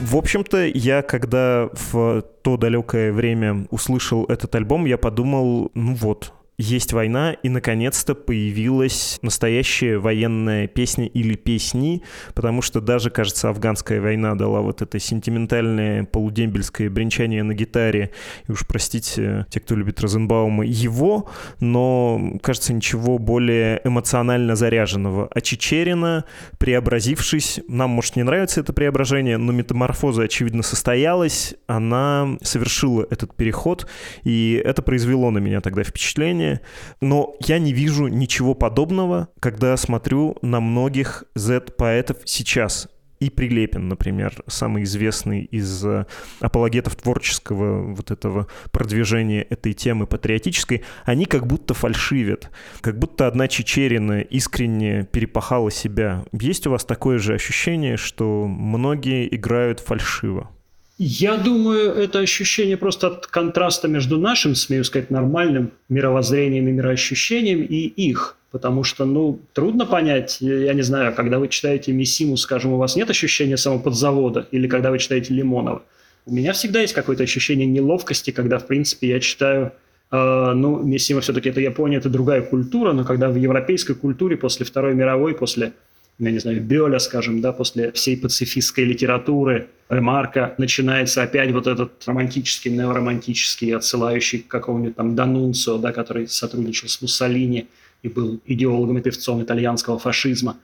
В 0.00 0.16
общем-то, 0.16 0.64
я 0.64 1.02
когда 1.02 1.68
в 1.90 2.22
то 2.42 2.56
далекое 2.56 3.12
время 3.12 3.66
услышал 3.70 4.24
этот 4.24 4.54
альбом, 4.54 4.86
я 4.86 4.96
подумал, 4.96 5.70
ну 5.74 5.94
вот, 5.94 6.32
есть 6.58 6.92
война, 6.92 7.32
и 7.32 7.48
наконец-то 7.48 8.14
появилась 8.14 9.18
настоящая 9.22 9.98
военная 9.98 10.66
песня 10.66 11.06
или 11.06 11.34
песни, 11.34 12.02
потому 12.34 12.62
что 12.62 12.80
даже, 12.80 13.10
кажется, 13.10 13.50
афганская 13.50 14.00
война 14.00 14.34
дала 14.34 14.62
вот 14.62 14.80
это 14.80 14.98
сентиментальное 14.98 16.04
полудембельское 16.04 16.88
бренчание 16.88 17.42
на 17.42 17.54
гитаре, 17.54 18.10
и 18.48 18.52
уж 18.52 18.66
простите 18.66 19.46
те, 19.50 19.60
кто 19.60 19.74
любит 19.74 20.00
Розенбаума, 20.00 20.64
его, 20.64 21.28
но, 21.60 22.38
кажется, 22.42 22.72
ничего 22.72 23.18
более 23.18 23.80
эмоционально 23.84 24.56
заряженного. 24.56 25.28
А 25.30 25.40
Чечерина, 25.40 26.24
преобразившись, 26.58 27.60
нам, 27.68 27.90
может, 27.90 28.16
не 28.16 28.22
нравится 28.22 28.60
это 28.60 28.72
преображение, 28.72 29.36
но 29.36 29.52
метаморфоза, 29.52 30.22
очевидно, 30.22 30.62
состоялась, 30.62 31.54
она 31.66 32.38
совершила 32.42 33.06
этот 33.10 33.34
переход, 33.34 33.86
и 34.24 34.60
это 34.64 34.80
произвело 34.80 35.30
на 35.30 35.38
меня 35.38 35.60
тогда 35.60 35.84
впечатление, 35.84 36.45
образования, 36.46 36.60
но 37.00 37.34
я 37.40 37.58
не 37.58 37.72
вижу 37.72 38.08
ничего 38.08 38.54
подобного, 38.54 39.28
когда 39.40 39.76
смотрю 39.76 40.36
на 40.42 40.60
многих 40.60 41.24
Z-поэтов 41.34 42.18
сейчас 42.24 42.88
и 43.18 43.30
Прилепин, 43.30 43.88
например, 43.88 44.34
самый 44.46 44.82
известный 44.82 45.44
из 45.44 45.82
э, 45.86 46.04
апологетов 46.40 46.96
творческого 46.96 47.94
вот 47.94 48.10
этого 48.10 48.46
продвижения 48.72 49.40
этой 49.40 49.72
темы 49.72 50.06
патриотической, 50.06 50.84
они 51.06 51.24
как 51.24 51.46
будто 51.46 51.72
фальшивят, 51.72 52.50
как 52.82 52.98
будто 52.98 53.26
одна 53.26 53.48
Чечерина 53.48 54.20
искренне 54.20 55.04
перепахала 55.04 55.70
себя. 55.70 56.24
Есть 56.32 56.66
у 56.66 56.70
вас 56.70 56.84
такое 56.84 57.16
же 57.16 57.32
ощущение, 57.32 57.96
что 57.96 58.46
многие 58.46 59.34
играют 59.34 59.80
фальшиво? 59.80 60.50
Я 60.98 61.36
думаю, 61.36 61.92
это 61.92 62.20
ощущение 62.20 62.78
просто 62.78 63.08
от 63.08 63.26
контраста 63.26 63.86
между 63.86 64.18
нашим, 64.18 64.54
смею 64.54 64.82
сказать, 64.82 65.10
нормальным 65.10 65.72
мировоззрением 65.90 66.68
и 66.68 66.72
мироощущением 66.72 67.62
и 67.62 67.76
их. 67.86 68.38
Потому 68.50 68.82
что, 68.84 69.04
ну, 69.04 69.38
трудно 69.52 69.84
понять, 69.84 70.38
я 70.40 70.72
не 70.72 70.80
знаю, 70.80 71.14
когда 71.14 71.38
вы 71.38 71.48
читаете 71.48 71.92
Миссиму, 71.92 72.38
скажем, 72.38 72.72
у 72.72 72.78
вас 72.78 72.96
нет 72.96 73.10
ощущения 73.10 73.58
самоподзавода, 73.58 74.48
или 74.50 74.66
когда 74.66 74.90
вы 74.90 74.98
читаете 74.98 75.34
Лимонова. 75.34 75.82
У 76.24 76.32
меня 76.32 76.54
всегда 76.54 76.80
есть 76.80 76.94
какое-то 76.94 77.24
ощущение 77.24 77.66
неловкости, 77.66 78.30
когда, 78.30 78.58
в 78.58 78.66
принципе, 78.66 79.08
я 79.08 79.20
читаю 79.20 79.72
Uh, 80.08 80.52
ну, 80.52 80.84
Миссима 80.84 81.20
все-таки 81.20 81.48
это 81.48 81.60
Япония, 81.60 81.96
это 81.96 82.08
другая 82.08 82.40
культура, 82.40 82.92
но 82.92 83.04
когда 83.04 83.28
в 83.28 83.34
европейской 83.34 83.94
культуре 83.94 84.36
после 84.36 84.64
Второй 84.64 84.94
мировой, 84.94 85.34
после 85.34 85.72
я 86.20 86.30
не 86.30 86.38
знаю, 86.38 86.62
Бёля, 86.62 87.00
скажем, 87.00 87.40
да, 87.40 87.52
после 87.52 87.90
всей 87.90 88.16
пацифистской 88.16 88.84
литературы, 88.84 89.68
Ремарка, 89.88 90.54
начинается 90.58 91.22
опять 91.22 91.52
вот 91.52 91.66
этот 91.66 92.02
романтический, 92.06 92.70
неоромантический, 92.70 93.74
отсылающий 93.74 94.40
к 94.40 94.48
какому-нибудь 94.48 94.96
там 94.96 95.14
Данунцио, 95.14 95.78
да, 95.78 95.92
который 95.92 96.26
сотрудничал 96.26 96.88
с 96.88 97.00
Муссолини 97.00 97.68
и 98.02 98.08
был 98.08 98.40
идеологом 98.46 98.98
и 98.98 99.02
певцом 99.02 99.42
итальянского 99.42 99.98
фашизма. 99.98 100.56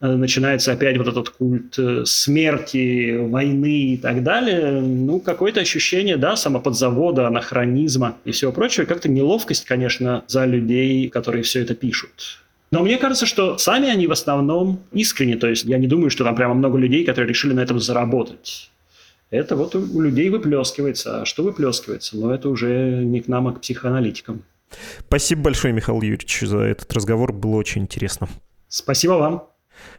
Э, 0.00 0.16
начинается 0.16 0.72
опять 0.72 0.96
вот 0.96 1.08
этот 1.08 1.28
культ 1.28 1.78
э, 1.78 2.04
смерти, 2.06 3.18
войны 3.18 3.92
и 3.92 3.96
так 3.98 4.22
далее. 4.22 4.80
Ну, 4.80 5.20
какое-то 5.20 5.60
ощущение, 5.60 6.16
да, 6.16 6.36
самоподзавода, 6.36 7.26
анахронизма 7.26 8.16
и 8.24 8.30
всего 8.30 8.50
прочего. 8.50 8.86
Как-то 8.86 9.10
неловкость, 9.10 9.66
конечно, 9.66 10.24
за 10.26 10.46
людей, 10.46 11.10
которые 11.10 11.42
все 11.42 11.60
это 11.60 11.74
пишут. 11.74 12.40
Но 12.70 12.82
мне 12.82 12.98
кажется, 12.98 13.26
что 13.26 13.58
сами 13.58 13.88
они 13.88 14.06
в 14.06 14.12
основном 14.12 14.80
искренне. 14.92 15.36
То 15.36 15.48
есть 15.48 15.64
я 15.64 15.76
не 15.76 15.86
думаю, 15.86 16.08
что 16.08 16.24
там 16.24 16.34
прямо 16.34 16.54
много 16.54 16.78
людей, 16.78 17.04
которые 17.04 17.28
решили 17.28 17.52
на 17.52 17.60
этом 17.60 17.80
заработать. 17.80 18.69
Это 19.30 19.54
вот 19.54 19.76
у 19.76 20.00
людей 20.00 20.28
выплескивается. 20.28 21.22
А 21.22 21.24
что 21.24 21.44
выплескивается? 21.44 22.16
Но 22.16 22.34
это 22.34 22.48
уже 22.48 23.02
не 23.04 23.20
к 23.20 23.28
нам, 23.28 23.46
а 23.46 23.52
к 23.52 23.60
психоаналитикам. 23.60 24.42
Спасибо 25.06 25.42
большое, 25.42 25.72
Михаил 25.72 26.02
Юрьевич, 26.02 26.40
за 26.40 26.58
этот 26.58 26.92
разговор. 26.92 27.32
Было 27.32 27.56
очень 27.56 27.82
интересно. 27.82 28.28
Спасибо 28.68 29.12
вам. 29.12 29.46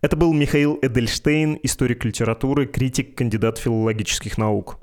Это 0.02 0.16
был 0.16 0.34
Михаил 0.34 0.78
Эдельштейн, 0.82 1.58
историк 1.64 2.06
литературы, 2.06 2.68
критик, 2.68 3.16
кандидат 3.16 3.58
филологических 3.58 4.38
наук. 4.38 4.78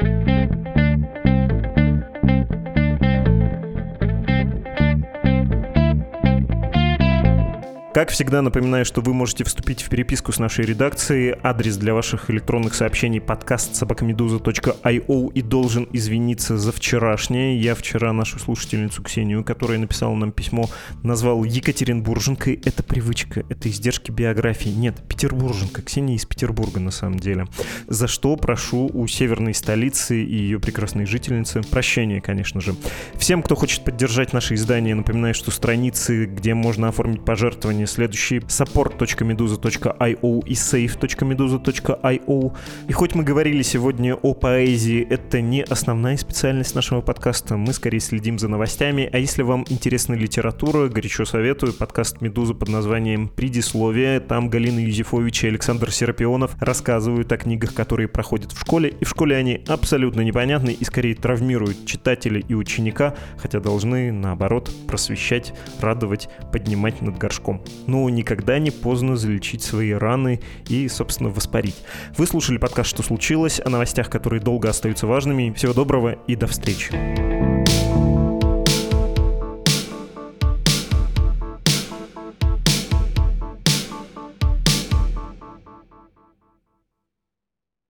Как 7.94 8.10
всегда, 8.10 8.42
напоминаю, 8.42 8.84
что 8.84 9.00
вы 9.00 9.14
можете 9.14 9.44
вступить 9.44 9.82
в 9.82 9.88
переписку 9.88 10.30
с 10.30 10.38
нашей 10.38 10.66
редакцией. 10.66 11.34
Адрес 11.42 11.78
для 11.78 11.94
ваших 11.94 12.30
электронных 12.30 12.74
сообщений 12.74 13.18
подкаст 13.18 13.76
собакамедуза.io 13.76 15.32
и 15.32 15.42
должен 15.42 15.88
извиниться 15.90 16.58
за 16.58 16.70
вчерашнее. 16.70 17.58
Я 17.58 17.74
вчера 17.74 18.12
нашу 18.12 18.38
слушательницу 18.38 19.02
Ксению, 19.02 19.42
которая 19.42 19.78
написала 19.78 20.14
нам 20.14 20.32
письмо, 20.32 20.68
назвал 21.02 21.44
Екатеринбурженкой. 21.44 22.60
Это 22.62 22.82
привычка, 22.82 23.44
это 23.48 23.70
издержки 23.70 24.10
биографии. 24.10 24.68
Нет, 24.68 25.02
Петербурженка. 25.08 25.80
Ксения 25.80 26.16
из 26.16 26.26
Петербурга 26.26 26.80
на 26.80 26.90
самом 26.90 27.18
деле. 27.18 27.46
За 27.86 28.06
что 28.06 28.36
прошу 28.36 28.90
у 28.92 29.06
северной 29.06 29.54
столицы 29.54 30.22
и 30.22 30.36
ее 30.36 30.60
прекрасной 30.60 31.06
жительницы 31.06 31.62
прощения, 31.62 32.20
конечно 32.20 32.60
же. 32.60 32.74
Всем, 33.14 33.42
кто 33.42 33.54
хочет 33.56 33.82
поддержать 33.82 34.34
наше 34.34 34.54
издание, 34.54 34.94
напоминаю, 34.94 35.32
что 35.32 35.50
страницы, 35.50 36.26
где 36.26 36.52
можно 36.52 36.88
оформить 36.88 37.24
пожертвования 37.24 37.77
следующие 37.86 38.40
support.meduza.io 38.40 40.46
и 40.46 40.52
save.meduza.io. 40.52 42.56
И 42.88 42.92
хоть 42.92 43.14
мы 43.14 43.24
говорили 43.24 43.62
сегодня 43.62 44.14
о 44.14 44.34
поэзии, 44.34 45.06
это 45.08 45.40
не 45.40 45.62
основная 45.62 46.16
специальность 46.16 46.74
нашего 46.74 47.00
подкаста. 47.00 47.56
Мы 47.56 47.72
скорее 47.72 48.00
следим 48.00 48.38
за 48.38 48.48
новостями. 48.48 49.08
А 49.12 49.18
если 49.18 49.42
вам 49.42 49.64
интересна 49.68 50.14
литература, 50.14 50.88
горячо 50.88 51.24
советую 51.24 51.72
подкаст 51.72 52.20
«Медуза» 52.20 52.54
под 52.54 52.68
названием 52.68 53.28
«Предисловие». 53.28 54.20
Там 54.20 54.50
Галина 54.50 54.80
Юзефович 54.80 55.44
и 55.44 55.48
Александр 55.48 55.92
Серапионов 55.92 56.56
рассказывают 56.60 57.30
о 57.32 57.36
книгах, 57.36 57.74
которые 57.74 58.08
проходят 58.08 58.52
в 58.52 58.60
школе. 58.60 58.94
И 59.00 59.04
в 59.04 59.08
школе 59.08 59.36
они 59.36 59.62
абсолютно 59.68 60.22
непонятны 60.22 60.70
и 60.70 60.84
скорее 60.84 61.14
травмируют 61.14 61.86
читателя 61.86 62.40
и 62.40 62.54
ученика, 62.54 63.14
хотя 63.36 63.60
должны, 63.60 64.12
наоборот, 64.12 64.70
просвещать, 64.86 65.52
радовать, 65.80 66.28
поднимать 66.52 67.02
над 67.02 67.18
горшком 67.18 67.62
но 67.86 68.08
никогда 68.08 68.58
не 68.58 68.70
поздно 68.70 69.16
залечить 69.16 69.62
свои 69.62 69.92
раны 69.92 70.40
и, 70.68 70.88
собственно, 70.88 71.30
воспарить. 71.30 71.76
Вы 72.16 72.26
слушали 72.26 72.58
подкаст 72.58 72.90
«Что 72.90 73.02
случилось?» 73.02 73.60
о 73.64 73.70
новостях, 73.70 74.10
которые 74.10 74.40
долго 74.40 74.68
остаются 74.68 75.06
важными. 75.06 75.52
Всего 75.52 75.72
доброго 75.72 76.18
и 76.26 76.36
до 76.36 76.46
встречи. 76.46 78.17